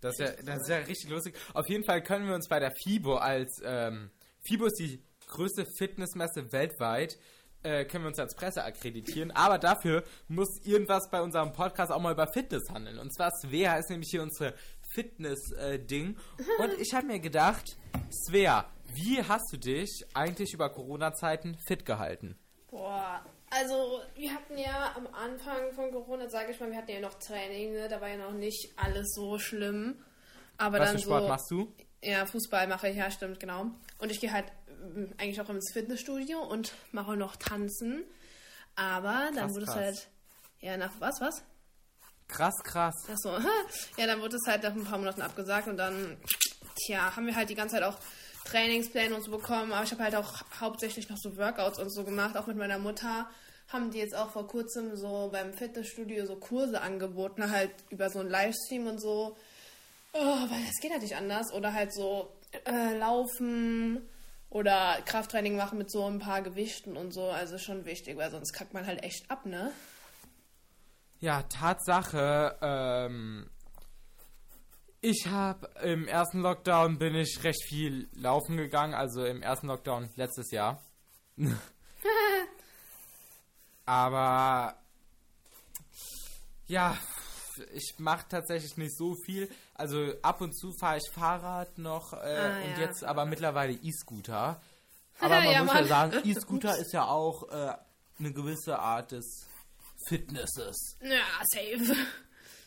Das 0.00 0.18
ist, 0.18 0.20
ja, 0.20 0.42
das 0.42 0.62
ist 0.62 0.68
ja 0.68 0.76
richtig 0.78 1.10
lustig. 1.10 1.36
Auf 1.54 1.68
jeden 1.68 1.84
Fall 1.84 2.02
können 2.02 2.26
wir 2.26 2.34
uns 2.34 2.48
bei 2.48 2.58
der 2.58 2.72
FIBO 2.72 3.16
als, 3.16 3.60
ähm, 3.64 4.10
FIBO 4.40 4.66
ist 4.66 4.78
die 4.78 5.02
größte 5.28 5.66
Fitnessmesse 5.78 6.52
weltweit, 6.52 7.18
äh, 7.62 7.84
können 7.84 8.04
wir 8.04 8.08
uns 8.08 8.18
als 8.18 8.34
Presse 8.34 8.64
akkreditieren. 8.64 9.30
Aber 9.30 9.58
dafür 9.58 10.02
muss 10.28 10.58
irgendwas 10.64 11.10
bei 11.10 11.20
unserem 11.20 11.52
Podcast 11.52 11.92
auch 11.92 12.00
mal 12.00 12.12
über 12.12 12.26
Fitness 12.26 12.70
handeln. 12.70 12.98
Und 12.98 13.14
zwar 13.14 13.30
Svea 13.30 13.76
ist 13.76 13.90
nämlich 13.90 14.08
hier 14.10 14.22
unsere 14.22 14.54
Fitness-Ding. 14.94 16.16
Und 16.58 16.72
ich 16.80 16.94
habe 16.94 17.06
mir 17.06 17.20
gedacht, 17.20 17.76
Svea, 18.10 18.64
wie 18.94 19.22
hast 19.22 19.52
du 19.52 19.58
dich 19.58 20.04
eigentlich 20.14 20.54
über 20.54 20.70
Corona-Zeiten 20.70 21.56
fit 21.66 21.84
gehalten? 21.84 22.38
Boah, 22.70 23.24
also 23.50 24.00
wir 24.14 24.32
hatten 24.32 24.56
ja 24.56 24.94
am 24.96 25.06
Anfang 25.08 25.72
von 25.74 25.90
Corona, 25.90 26.28
sage 26.28 26.52
ich 26.52 26.60
mal, 26.60 26.70
wir 26.70 26.78
hatten 26.78 26.90
ja 26.90 27.00
noch 27.00 27.14
Training, 27.14 27.72
ne? 27.72 27.88
da 27.88 28.00
war 28.00 28.08
ja 28.08 28.16
noch 28.16 28.32
nicht 28.32 28.72
alles 28.76 29.12
so 29.14 29.38
schlimm. 29.38 30.02
Aber 30.56 30.78
Was 30.78 30.88
dann 30.88 30.98
für 30.98 31.04
Sport 31.04 31.22
so, 31.22 31.28
machst 31.28 31.50
du? 31.50 31.74
Ja, 32.02 32.26
Fußball 32.26 32.66
mache 32.68 32.88
ich, 32.88 32.96
ja, 32.96 33.10
stimmt, 33.10 33.40
genau. 33.40 33.66
Und 33.98 34.10
ich 34.10 34.20
gehe 34.20 34.32
halt 34.32 34.46
ähm, 34.68 35.12
eigentlich 35.18 35.40
auch 35.40 35.48
ins 35.48 35.72
Fitnessstudio 35.72 36.40
und 36.40 36.72
mache 36.92 37.16
noch 37.16 37.36
Tanzen. 37.36 38.04
Aber 38.76 39.30
dann 39.34 39.46
Krass, 39.46 39.54
wurde 39.54 39.64
es 39.64 39.74
halt, 39.74 40.08
ja, 40.60 40.76
nach 40.76 40.92
was, 41.00 41.20
was? 41.20 41.42
Krass, 42.28 42.54
krass. 42.62 42.94
Achso, 43.10 43.36
ja, 43.96 44.06
dann 44.06 44.20
wurde 44.20 44.36
es 44.36 44.46
halt 44.46 44.62
nach 44.62 44.72
ein 44.72 44.84
paar 44.84 44.98
Monaten 44.98 45.22
abgesagt 45.22 45.66
und 45.66 45.76
dann, 45.76 46.16
tja, 46.76 47.16
haben 47.16 47.26
wir 47.26 47.34
halt 47.34 47.50
die 47.50 47.54
ganze 47.54 47.76
Zeit 47.76 47.84
auch 47.84 47.98
Trainingspläne 48.44 49.14
und 49.14 49.22
so 49.22 49.30
bekommen, 49.30 49.72
aber 49.72 49.84
ich 49.84 49.92
habe 49.92 50.02
halt 50.02 50.16
auch 50.16 50.42
hauptsächlich 50.60 51.08
noch 51.08 51.18
so 51.18 51.36
Workouts 51.36 51.78
und 51.78 51.90
so 51.90 52.04
gemacht, 52.04 52.36
auch 52.36 52.46
mit 52.46 52.56
meiner 52.56 52.78
Mutter. 52.78 53.28
Haben 53.68 53.90
die 53.90 53.98
jetzt 53.98 54.16
auch 54.16 54.30
vor 54.30 54.48
kurzem 54.48 54.96
so 54.96 55.28
beim 55.32 55.52
Fitnessstudio 55.52 56.26
so 56.26 56.36
Kurse 56.36 56.80
angeboten, 56.80 57.50
halt 57.50 57.70
über 57.90 58.10
so 58.10 58.18
einen 58.18 58.30
Livestream 58.30 58.86
und 58.86 59.00
so. 59.00 59.36
Oh, 60.12 60.18
weil 60.18 60.64
das 60.66 60.80
geht 60.80 60.90
halt 60.90 61.02
nicht 61.02 61.14
anders. 61.14 61.52
Oder 61.52 61.72
halt 61.72 61.92
so 61.92 62.32
äh, 62.64 62.96
laufen 62.98 64.00
oder 64.48 64.98
Krafttraining 65.04 65.56
machen 65.56 65.78
mit 65.78 65.90
so 65.90 66.04
ein 66.04 66.18
paar 66.18 66.42
Gewichten 66.42 66.96
und 66.96 67.12
so. 67.12 67.30
Also 67.30 67.58
schon 67.58 67.84
wichtig, 67.84 68.16
weil 68.16 68.30
sonst 68.32 68.52
kackt 68.52 68.74
man 68.74 68.86
halt 68.86 69.04
echt 69.04 69.30
ab, 69.30 69.46
ne? 69.46 69.72
Ja, 71.20 71.42
Tatsache, 71.42 72.56
ähm, 72.60 73.48
ich 75.00 75.26
habe 75.26 75.68
im 75.82 76.06
ersten 76.08 76.40
Lockdown 76.40 76.98
bin 76.98 77.14
ich 77.14 77.42
recht 77.42 77.62
viel 77.64 78.08
laufen 78.14 78.56
gegangen, 78.56 78.94
also 78.94 79.24
im 79.24 79.42
ersten 79.42 79.66
Lockdown 79.68 80.08
letztes 80.16 80.50
Jahr. 80.50 80.82
Aber 83.86 84.76
ja, 86.66 86.96
ich 87.72 87.94
mache 87.98 88.26
tatsächlich 88.28 88.76
nicht 88.76 88.96
so 88.96 89.14
viel. 89.24 89.50
Also 89.74 90.12
ab 90.22 90.40
und 90.40 90.52
zu 90.56 90.72
fahre 90.78 90.98
ich 90.98 91.10
Fahrrad 91.12 91.78
noch 91.78 92.12
äh, 92.12 92.16
Ah, 92.16 92.56
und 92.62 92.70
ja. 92.72 92.80
jetzt 92.80 93.02
aber 93.04 93.24
mittlerweile 93.26 93.72
E-Scooter. 93.72 94.60
Aber 95.20 95.34
man 95.40 95.52
Ja, 95.52 95.64
muss 95.64 95.74
Mann. 95.74 95.82
ja 95.82 95.88
sagen, 95.88 96.20
E-Scooter 96.28 96.78
ist 96.78 96.92
ja 96.92 97.04
auch 97.06 97.48
äh, 97.50 97.74
eine 98.18 98.32
gewisse 98.32 98.78
Art 98.78 99.12
des 99.12 99.46
Fitnesses. 100.06 100.96
Ja, 101.02 101.20
safe. 101.52 101.94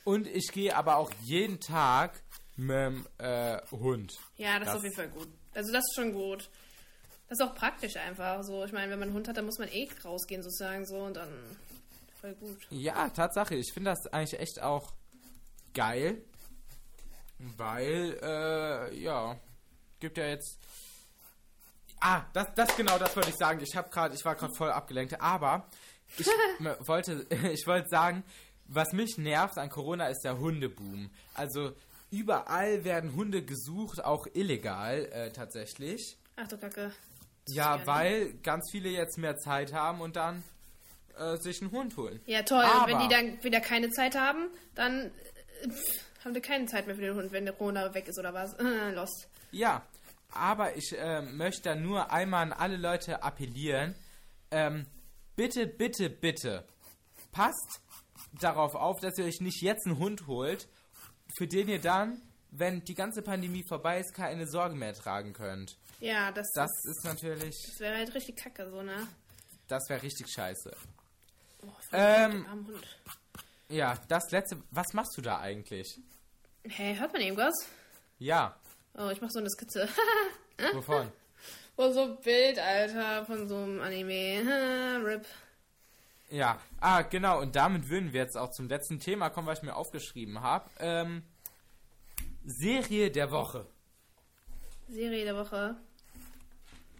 Und 0.03 0.27
ich 0.27 0.51
gehe 0.51 0.75
aber 0.75 0.97
auch 0.97 1.11
jeden 1.23 1.59
Tag 1.59 2.21
mit 2.55 2.69
dem 2.75 3.07
äh, 3.19 3.57
Hund. 3.71 4.13
Ja, 4.37 4.59
das, 4.59 4.67
Das- 4.67 4.75
ist 4.75 4.77
auf 4.77 4.83
jeden 4.83 4.95
Fall 4.95 5.09
gut. 5.09 5.27
Also 5.55 5.71
das 5.71 5.83
ist 5.83 5.95
schon 5.95 6.13
gut. 6.13 6.49
Das 7.29 7.39
ist 7.39 7.45
auch 7.45 7.55
praktisch 7.55 7.95
einfach 7.95 8.43
so. 8.43 8.63
Ich 8.65 8.71
meine, 8.73 8.91
wenn 8.91 8.99
man 8.99 9.07
einen 9.09 9.15
Hund 9.17 9.27
hat, 9.27 9.37
dann 9.37 9.45
muss 9.45 9.57
man 9.59 9.69
eh 9.69 9.87
rausgehen 10.03 10.43
sozusagen 10.43 10.85
so 10.85 10.97
und 10.97 11.15
dann 11.15 11.29
voll 12.19 12.33
gut. 12.35 12.67
Ja, 12.69 13.09
Tatsache. 13.09 13.55
Ich 13.55 13.71
finde 13.73 13.91
das 13.91 14.05
eigentlich 14.11 14.39
echt 14.39 14.61
auch 14.61 14.93
geil. 15.73 16.21
Weil, 17.57 18.17
äh, 18.21 18.95
ja, 18.99 19.37
gibt 19.99 20.17
ja 20.17 20.25
jetzt. 20.27 20.57
Ah, 21.99 22.23
das, 22.33 22.47
das 22.55 22.75
genau, 22.75 22.97
das 22.99 23.15
wollte 23.15 23.29
ich 23.29 23.35
sagen. 23.37 23.59
Ich 23.61 23.75
habe 23.75 23.89
gerade, 23.89 24.13
ich 24.15 24.23
war 24.25 24.35
gerade 24.35 24.53
voll 24.55 24.71
abgelenkt. 24.71 25.19
Aber 25.21 25.67
ich 26.17 26.27
wollte, 26.87 27.25
ich 27.51 27.65
wollte 27.65 27.89
sagen, 27.89 28.23
was 28.67 28.91
mich 28.93 29.17
nervt 29.17 29.57
an 29.57 29.69
Corona 29.69 30.07
ist 30.07 30.21
der 30.23 30.37
Hundeboom. 30.39 31.09
Also 31.33 31.73
überall 32.11 32.83
werden 32.83 33.15
Hunde 33.15 33.43
gesucht, 33.43 34.03
auch 34.03 34.27
illegal 34.33 35.05
äh, 35.11 35.31
tatsächlich. 35.31 36.17
Ach 36.35 36.47
du 36.47 36.57
Kacke. 36.57 36.91
Ja, 37.49 37.85
weil 37.85 38.33
ganz 38.43 38.69
viele 38.71 38.89
jetzt 38.89 39.17
mehr 39.17 39.37
Zeit 39.37 39.73
haben 39.73 39.99
und 40.01 40.15
dann 40.15 40.43
äh, 41.17 41.35
sich 41.37 41.61
einen 41.61 41.71
Hund 41.71 41.97
holen. 41.97 42.21
Ja, 42.25 42.43
toll. 42.43 42.63
Aber- 42.63 42.85
Und 42.85 42.91
wenn 42.91 42.99
die 43.07 43.13
dann 43.13 43.43
wieder 43.43 43.59
keine 43.59 43.89
Zeit 43.91 44.15
haben, 44.15 44.47
dann 44.75 45.11
äh, 45.61 45.69
haben 46.23 46.33
die 46.33 46.41
keine 46.41 46.65
Zeit 46.67 46.87
mehr 46.87 46.95
für 46.95 47.01
den 47.01 47.15
Hund, 47.15 47.31
wenn 47.31 47.45
der 47.45 47.53
Corona 47.53 47.93
weg 47.93 48.07
ist 48.07 48.17
oder 48.17 48.33
was. 48.33 48.55
Lost. 48.95 49.27
Ja, 49.51 49.85
aber 50.31 50.75
ich 50.77 50.97
äh, 50.97 51.21
möchte 51.21 51.63
da 51.63 51.75
nur 51.75 52.11
einmal 52.11 52.43
an 52.43 52.53
alle 52.53 52.77
Leute 52.77 53.21
appellieren. 53.21 53.93
Ähm, 54.49 54.85
bitte, 55.35 55.67
bitte, 55.67 56.09
bitte, 56.09 56.63
passt 57.31 57.81
darauf 58.39 58.75
auf, 58.75 58.99
dass 58.99 59.17
ihr 59.17 59.25
euch 59.25 59.41
nicht 59.41 59.61
jetzt 59.61 59.85
einen 59.85 59.99
Hund 59.99 60.27
holt, 60.27 60.67
für 61.37 61.47
den 61.47 61.67
ihr 61.69 61.79
dann, 61.79 62.21
wenn 62.51 62.83
die 62.83 62.93
ganze 62.95 63.21
Pandemie 63.21 63.63
vorbei 63.67 63.99
ist, 63.99 64.13
keine 64.13 64.47
Sorge 64.47 64.75
mehr 64.75 64.93
tragen 64.93 65.33
könnt. 65.33 65.77
Ja, 65.99 66.31
das, 66.31 66.47
Das 66.53 66.69
ist 66.83 67.03
natürlich, 67.03 67.55
das 67.67 67.79
wäre 67.79 67.97
halt 67.97 68.13
richtig 68.13 68.35
kacke, 68.37 68.69
so, 68.69 68.81
ne? 68.81 69.07
das 69.67 69.83
wäre 69.89 70.03
richtig 70.03 70.27
scheiße. 70.29 70.71
Oh, 71.63 71.67
Ähm, 71.93 72.45
Hund. 72.51 72.85
Ja, 73.69 73.97
das 74.09 74.29
letzte, 74.31 74.61
was 74.71 74.93
machst 74.93 75.17
du 75.17 75.21
da 75.21 75.39
eigentlich? 75.39 75.99
Hey, 76.67 76.95
hört 76.95 77.13
man 77.13 77.21
irgendwas? 77.21 77.53
Ja, 78.19 78.55
Oh, 78.95 79.09
ich 79.09 79.19
mach 79.21 79.31
so 79.31 79.39
eine 79.39 79.49
Skizze. 79.49 79.89
wovon? 80.73 81.11
oh, 81.77 81.91
so 81.91 82.03
ein 82.03 82.17
Bild, 82.21 82.59
Alter, 82.59 83.25
von 83.25 83.47
so 83.47 83.57
einem 83.57 83.81
Anime. 83.81 85.01
Rip. 85.03 85.25
Ja, 86.33 86.59
ah, 86.79 87.03
genau, 87.03 87.41
und 87.41 87.55
damit 87.55 87.89
würden 87.89 88.11
wir 88.11 88.21
jetzt 88.21 88.35
auch 88.35 88.49
zum 88.49 88.67
letzten 88.67 88.99
Thema 88.99 89.29
kommen, 89.29 89.45
was 89.45 89.59
ich 89.59 89.63
mir 89.63 89.75
aufgeschrieben 89.75 90.41
habe. 90.41 90.67
Ähm, 90.79 91.21
Serie 92.43 93.11
der 93.11 93.29
Woche. 93.29 93.67
Serie 94.87 95.25
der 95.25 95.35
Woche. 95.35 95.75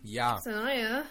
Ja. 0.04 0.38
Ist 0.38 0.48
eine 0.48 0.62
neue. 0.62 1.04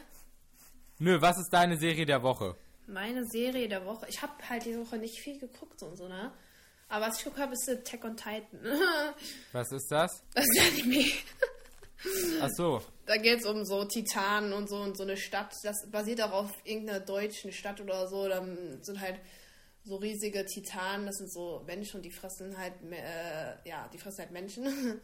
Nö, 1.01 1.21
was 1.21 1.37
ist 1.37 1.53
deine 1.53 1.77
Serie 1.77 2.07
der 2.07 2.23
Woche? 2.23 2.55
Meine 2.87 3.25
Serie 3.27 3.69
der 3.69 3.85
Woche. 3.85 4.07
Ich 4.09 4.23
habe 4.23 4.35
halt 4.49 4.67
diese 4.67 4.79
Woche 4.87 4.99
nicht 4.99 5.19
viel 5.19 5.41
geguckt 5.41 5.83
und 5.83 5.97
so, 5.97 6.07
ne? 6.07 6.31
Aber 6.89 7.07
was 7.07 7.19
ich 7.19 7.25
geguckt 7.25 7.43
habe, 7.43 7.55
ist 7.55 7.69
Attack 7.69 8.05
on 8.05 8.17
Titan. 8.17 8.61
Was 9.53 9.73
ist 9.73 9.91
das? 9.91 10.23
das 10.33 10.45
ist 10.45 10.61
Anime. 10.61 11.07
Ach 12.41 12.51
so. 12.57 12.83
Da 13.13 13.19
geht 13.19 13.41
es 13.41 13.45
um 13.45 13.63
so 13.67 13.85
Titanen 13.85 14.55
und 14.55 14.71
so 14.71 14.77
und 14.77 14.97
so 14.97 15.03
eine 15.03 15.19
Stadt. 15.19 15.55
Das 15.65 15.87
basiert 15.91 16.23
auch 16.23 16.33
auf 16.33 16.51
irgendeiner 16.65 17.01
deutschen 17.01 17.53
Stadt 17.53 17.79
oder 17.79 18.09
so. 18.09 18.27
Da 18.27 18.43
sind 18.81 19.01
halt 19.03 19.21
so 19.85 19.97
riesige 19.97 20.47
Titanen. 20.47 21.05
Das 21.05 21.17
sind 21.17 21.31
so 21.31 21.63
Menschen 21.67 21.97
und 21.97 22.05
die 22.05 22.11
fressen 22.11 22.57
halt, 22.57 22.73
äh, 22.91 23.69
ja, 23.69 23.87
die 23.93 23.99
fressen 23.99 24.21
halt 24.21 24.31
Menschen. 24.31 24.65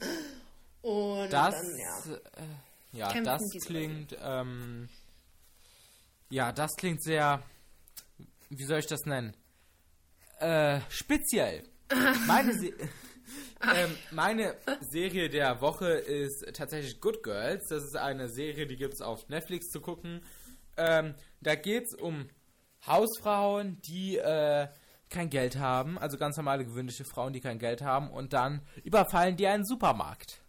Und 0.81 1.31
Das, 1.31 1.55
dann, 1.57 1.77
ja. 1.77 2.14
äh, 2.14 2.97
ja, 2.97 3.21
das 3.21 3.42
klingt, 3.66 4.16
ähm, 4.23 4.88
ja, 6.31 6.53
das 6.53 6.77
klingt 6.77 7.03
sehr, 7.03 7.42
wie 8.49 8.64
soll 8.64 8.79
ich 8.79 8.87
das 8.87 9.05
nennen? 9.05 9.35
Äh, 10.38 10.81
speziell. 10.88 11.64
Meine, 12.27 12.55
Se 12.55 12.73
ähm, 13.62 13.97
meine 14.11 14.55
Serie 14.81 15.29
der 15.29 15.61
Woche 15.61 15.88
ist 15.88 16.44
tatsächlich 16.55 17.01
Good 17.01 17.23
Girls. 17.23 17.68
Das 17.68 17.85
ist 17.85 17.97
eine 17.97 18.29
Serie, 18.29 18.66
die 18.66 18.77
gibt 18.77 18.94
es 18.94 19.01
auf 19.03 19.29
Netflix 19.29 19.68
zu 19.71 19.81
gucken. 19.81 20.23
Ähm, 20.77 21.14
da 21.40 21.55
geht 21.55 21.85
es 21.87 21.94
um 21.94 22.29
Hausfrauen, 22.87 23.81
die 23.83 24.16
äh, 24.16 24.68
kein 25.11 25.31
Geld 25.31 25.59
haben, 25.59 25.99
also 25.99 26.16
ganz 26.18 26.37
normale 26.37 26.64
gewöhnliche 26.64 27.05
Frauen, 27.05 27.33
die 27.33 27.40
kein 27.40 27.59
Geld 27.59 27.83
haben, 27.83 28.11
und 28.11 28.33
dann 28.33 28.62
überfallen 28.85 29.37
die 29.37 29.47
einen 29.47 29.64
Supermarkt. 29.64 30.40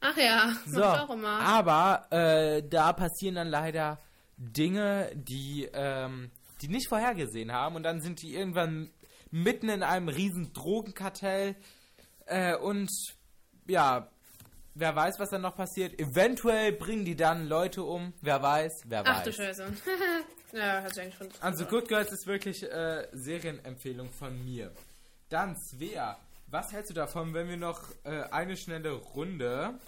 Ach 0.00 0.16
ja, 0.16 0.52
So, 0.66 0.82
auch 0.84 1.10
immer. 1.10 1.40
aber 1.40 2.06
äh, 2.10 2.62
da 2.68 2.92
passieren 2.92 3.34
dann 3.34 3.48
leider 3.48 4.00
Dinge, 4.36 5.10
die, 5.14 5.68
ähm, 5.72 6.30
die 6.62 6.68
nicht 6.68 6.88
vorhergesehen 6.88 7.52
haben 7.52 7.76
und 7.76 7.82
dann 7.82 8.00
sind 8.00 8.22
die 8.22 8.34
irgendwann 8.34 8.90
mitten 9.30 9.68
in 9.68 9.82
einem 9.82 10.08
riesen 10.08 10.52
Drogenkartell 10.52 11.56
äh, 12.28 12.56
und 12.56 12.90
ja, 13.66 14.08
wer 14.74 14.96
weiß, 14.96 15.18
was 15.18 15.30
dann 15.30 15.42
noch 15.42 15.56
passiert. 15.56 15.98
Eventuell 15.98 16.72
bringen 16.72 17.04
die 17.04 17.16
dann 17.16 17.48
Leute 17.48 17.82
um, 17.82 18.12
wer 18.20 18.42
weiß, 18.42 18.82
wer 18.86 19.02
Ach 19.04 19.22
du 19.22 19.30
weiß. 19.30 19.36
Scheiße. 19.36 19.72
ja, 20.52 20.82
hast 20.82 20.96
du 20.96 21.02
eigentlich 21.02 21.16
schon. 21.16 21.28
Also 21.40 21.64
Good 21.66 21.88
Girls 21.88 22.12
ist 22.12 22.26
wirklich 22.26 22.62
äh, 22.62 23.08
Serienempfehlung 23.12 24.10
von 24.10 24.44
mir. 24.44 24.72
Dann 25.28 25.56
Svea, 25.56 26.18
was 26.46 26.72
hältst 26.72 26.90
du 26.90 26.94
davon, 26.94 27.34
wenn 27.34 27.48
wir 27.48 27.56
noch 27.56 27.82
äh, 28.04 28.22
eine 28.30 28.56
schnelle 28.56 28.92
Runde 28.92 29.78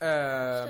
ähm, 0.00 0.68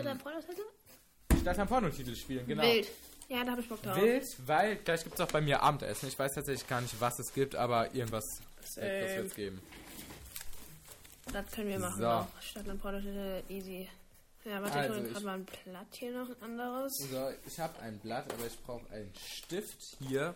Stadt 1.40 1.58
am 1.58 1.68
Pornotitel 1.68 2.14
spielen, 2.14 2.46
genau. 2.46 2.62
Wild. 2.62 2.88
Ja, 3.28 3.44
da 3.44 3.52
hab 3.52 3.58
ich 3.58 3.68
Bock 3.68 3.82
drauf. 3.82 3.96
Wild, 3.96 4.36
weil 4.46 4.76
gleich 4.76 5.02
gibt 5.04 5.14
es 5.14 5.20
auch 5.22 5.32
bei 5.32 5.40
mir 5.40 5.62
Abendessen. 5.62 6.08
Ich 6.08 6.18
weiß 6.18 6.34
tatsächlich 6.34 6.68
gar 6.68 6.82
nicht, 6.82 7.00
was 7.00 7.18
es 7.18 7.32
gibt, 7.32 7.54
aber 7.54 7.94
irgendwas 7.94 8.40
wird 8.60 8.66
Same. 8.66 9.26
es 9.26 9.34
geben. 9.34 9.62
Das 11.32 11.50
können 11.52 11.68
wir 11.68 11.78
machen. 11.78 12.00
So. 12.00 12.08
Auch. 12.08 12.26
Stadtland 12.40 12.80
Pornotitel, 12.82 13.42
easy. 13.48 13.88
Ja, 14.44 14.60
warte, 14.60 14.76
Also, 14.76 14.94
ich 14.94 15.00
hole 15.00 15.12
gerade 15.12 15.24
mal 15.26 15.34
ein 15.34 15.44
Blatt 15.44 15.86
hier 15.92 16.12
noch, 16.12 16.28
ein 16.28 16.42
anderes. 16.42 16.92
So, 16.98 17.30
ich 17.46 17.60
habe 17.60 17.78
ein 17.80 17.98
Blatt, 18.00 18.32
aber 18.32 18.46
ich 18.46 18.58
brauche 18.60 18.90
einen 18.90 19.12
Stift 19.14 19.96
hier. 20.00 20.34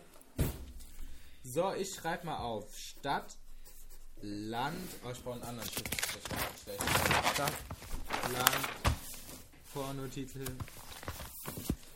So, 1.43 1.73
ich 1.73 1.93
schreibe 1.93 2.25
mal 2.25 2.37
auf. 2.37 2.63
Stadt, 2.77 3.35
Land. 4.21 4.77
Oh, 5.05 5.09
ich 5.11 5.21
brauche 5.23 5.35
einen 5.35 5.43
anderen 5.43 5.69
Stift. 5.69 5.93
Stadt, 7.33 7.51
Land, 8.33 8.69
Pornotitel. 9.73 10.45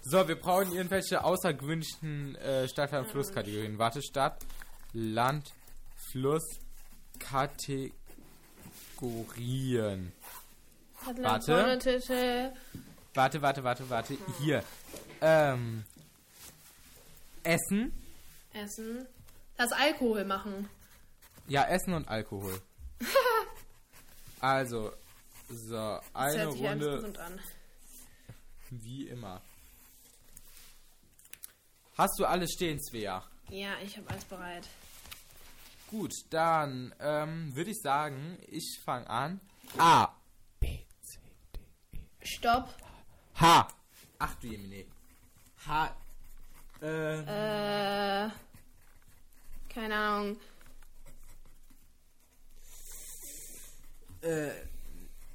So, 0.04 0.28
wir 0.28 0.36
brauchen 0.36 0.74
irgendwelche 0.74 1.24
außergewöhnlichen 1.24 2.36
äh, 2.36 2.68
Stadt- 2.68 2.92
und 2.92 3.08
Flusskategorien. 3.08 3.78
Warte, 3.78 4.02
Stadt, 4.02 4.46
Land, 4.92 5.54
Fluss, 6.12 6.60
Kategorien. 7.20 7.94
Stadtland 11.02 11.24
Warte. 11.24 11.52
Pornotitel. 11.54 12.54
Warte, 13.14 13.42
warte, 13.42 13.64
warte, 13.64 13.90
warte. 13.90 14.18
Hier. 14.40 14.64
Ähm. 15.22 15.84
Essen. 17.44 17.92
Essen. 18.54 19.08
Das 19.58 19.72
Alkohol 19.72 20.24
machen. 20.26 20.70
Ja, 21.48 21.66
Essen 21.66 21.94
und 21.94 22.08
Alkohol. 22.08 22.62
also, 24.40 24.94
So, 25.50 26.00
eine 26.14 26.48
Runde 26.48 27.20
an. 27.20 27.40
wie 28.70 29.08
immer. 29.08 29.42
Hast 31.98 32.18
du 32.20 32.26
alles 32.26 32.52
stehen, 32.54 32.80
Svea? 32.82 33.24
Ja, 33.50 33.74
ich 33.84 33.98
habe 33.98 34.10
alles 34.10 34.24
bereit. 34.26 34.68
Gut, 35.92 36.14
dann 36.30 36.96
ähm, 37.00 37.54
würde 37.56 37.70
ich 37.72 37.82
sagen, 37.82 38.40
ich 38.48 38.80
fange 38.84 39.10
an. 39.10 39.40
A. 39.78 40.08
B, 40.60 40.80
C, 41.04 41.20
D, 41.92 41.98
E. 41.98 42.26
Stopp. 42.26 42.74
H. 43.36 43.68
Ach 44.18 44.36
du 44.36 44.48
Jemine. 44.48 44.86
H. 45.68 45.96
Äh, 46.82 48.26
Äh. 48.26 48.30
Keine 49.70 49.96
Ahnung. 49.96 50.38
äh, 54.22 54.52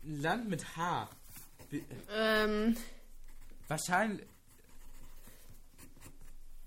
Land 0.05 0.49
mit 0.49 0.77
H. 0.77 1.09
B 1.69 1.83
Ähm. 2.11 2.77
wahrscheinlich. 3.69 4.27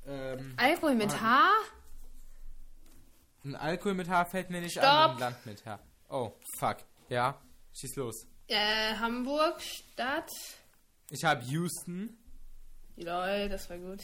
Ähm, 0.06 0.54
Alkohol 0.58 0.96
mit 0.96 1.12
Ah. 1.14 1.22
H? 1.22 1.50
Ein 3.44 3.56
Alkohol 3.56 3.94
mit 3.94 4.10
H 4.10 4.26
fällt 4.26 4.50
mir 4.50 4.62
nicht 4.62 4.74
Stopp. 4.74 4.84
an, 4.86 5.12
ein 5.12 5.20
Land 5.20 5.46
mit 5.46 5.66
H. 5.66 5.80
Oh, 6.10 6.34
fuck. 6.60 6.78
Ja, 7.10 7.40
schieß 7.74 7.96
los. 7.96 8.26
Äh, 8.48 8.96
Hamburg, 8.96 9.62
Stadt. 9.62 10.30
Ich 11.10 11.24
habe 11.24 11.44
Houston, 11.46 12.18
Lol, 12.98 13.48
das 13.50 13.70
war 13.70 13.78
gut. 13.78 14.02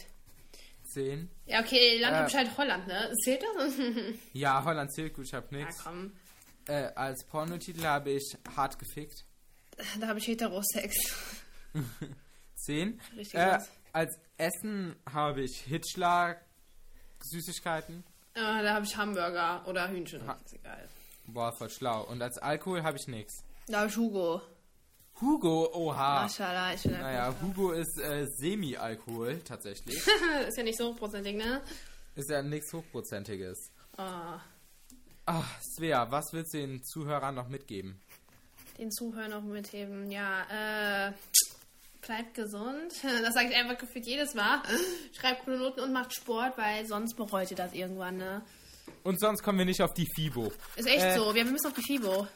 10. 0.92 1.28
Ja, 1.46 1.60
okay, 1.60 1.98
Land 1.98 2.14
Äh. 2.14 2.18
hab 2.20 2.28
ich 2.28 2.36
halt 2.36 2.56
Holland, 2.58 2.86
ne? 2.86 3.12
Zählt 3.24 3.42
das? 3.56 3.74
Ja, 4.32 4.64
Holland 4.64 4.92
zählt 4.94 5.14
gut, 5.14 5.26
ich 5.26 5.34
hab 5.34 5.50
ja, 5.52 5.58
nix. 5.58 5.82
komm. 5.84 6.12
Äh, 6.68 6.92
als 6.94 7.24
Pornotitel 7.26 7.84
habe 7.84 8.10
ich 8.10 8.36
hart 8.56 8.78
gefickt. 8.78 9.24
Da 10.00 10.06
habe 10.08 10.18
ich 10.18 10.26
Heterosex. 10.26 10.94
10. 12.56 13.00
Richtig 13.16 13.34
Äh, 13.34 13.58
als 13.92 14.18
Essen 14.36 14.96
habe 15.12 15.42
ich 15.42 15.58
Hitschlag, 15.60 16.44
Süßigkeiten. 17.22 18.04
Ja, 18.36 18.62
da 18.62 18.74
habe 18.74 18.84
ich 18.84 18.96
Hamburger 18.96 19.62
oder 19.66 19.88
Hühnchen. 19.88 20.26
Ha- 20.26 20.38
Ist 20.44 20.54
egal. 20.54 20.88
Boah, 21.26 21.52
voll 21.52 21.70
schlau. 21.70 22.02
Und 22.04 22.22
als 22.22 22.38
Alkohol 22.38 22.82
habe 22.82 22.98
ich 22.98 23.08
nix. 23.08 23.32
Da 23.66 23.78
habe 23.80 23.88
ich 23.88 23.96
Hugo. 23.96 24.40
Hugo, 25.20 25.70
oha. 25.72 26.22
Maschallah, 26.24 26.74
ich 26.74 26.82
bin 26.82 26.92
Naja, 26.92 27.34
Hugo 27.40 27.72
ist 27.72 27.98
äh, 27.98 28.26
Semi-Alkohol 28.26 29.40
tatsächlich. 29.44 29.96
Ist 30.46 30.56
ja 30.58 30.62
nicht 30.62 30.76
so 30.78 30.90
hochprozentig, 30.92 31.36
ne? 31.36 31.62
ist 32.14 32.30
ja 32.30 32.42
nichts 32.42 32.72
Hochprozentiges. 32.72 33.70
Ah, 33.96 34.38
Ach, 35.26 35.60
Svea, 35.60 36.10
was 36.10 36.32
willst 36.32 36.54
du 36.54 36.58
den 36.58 36.82
Zuhörern 36.84 37.34
noch 37.34 37.48
mitgeben? 37.48 38.00
den 38.78 38.90
Zuhörer 38.92 39.28
noch 39.28 39.42
mitheben. 39.42 40.10
Ja, 40.10 41.08
äh. 41.08 41.12
Bleibt 42.00 42.34
gesund. 42.34 42.92
Das 43.22 43.34
sage 43.34 43.48
ich 43.50 43.56
einfach 43.56 43.78
gefühlt 43.78 44.06
jedes 44.06 44.34
Mal. 44.34 44.62
Schreibt 45.18 45.44
coole 45.44 45.58
Noten 45.58 45.80
und 45.80 45.92
macht 45.92 46.14
Sport, 46.14 46.56
weil 46.56 46.86
sonst 46.86 47.14
bereut 47.14 47.50
ihr 47.50 47.56
das 47.56 47.72
irgendwann, 47.72 48.16
ne? 48.16 48.42
Und 49.02 49.18
sonst 49.20 49.42
kommen 49.42 49.58
wir 49.58 49.64
nicht 49.64 49.82
auf 49.82 49.94
die 49.94 50.06
FIBO. 50.06 50.52
Ist 50.76 50.86
echt 50.86 51.04
Äh, 51.04 51.16
so. 51.16 51.34
Wir 51.34 51.44
müssen 51.44 51.66
auf 51.66 51.72
die 51.74 51.82
FIBO. 51.82 52.26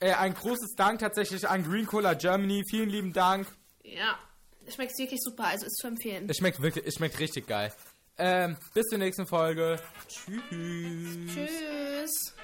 Äh, 0.00 0.12
ein 0.14 0.34
großes 0.34 0.74
Dank 0.76 1.00
tatsächlich 1.00 1.48
an 1.48 1.64
Green 1.64 1.86
Cola 1.86 2.14
Germany. 2.14 2.64
Vielen 2.68 2.88
lieben 2.88 3.12
Dank. 3.12 3.46
Ja. 3.84 4.18
Schmeckt 4.72 4.96
wirklich 4.98 5.20
super, 5.20 5.44
also 5.44 5.66
ist 5.66 5.76
zu 5.76 5.88
empfehlen. 5.88 6.28
Es 6.30 6.36
schmeckt 6.36 6.60
wirklich, 6.62 6.86
es 6.86 6.94
schmeckt 6.94 7.18
richtig 7.18 7.46
geil. 7.48 7.72
Ähm, 8.18 8.56
bis 8.74 8.86
zur 8.86 8.98
nächsten 8.98 9.26
Folge. 9.26 9.80
Tschüss. 10.08 11.34
Tschüss. 11.34 12.34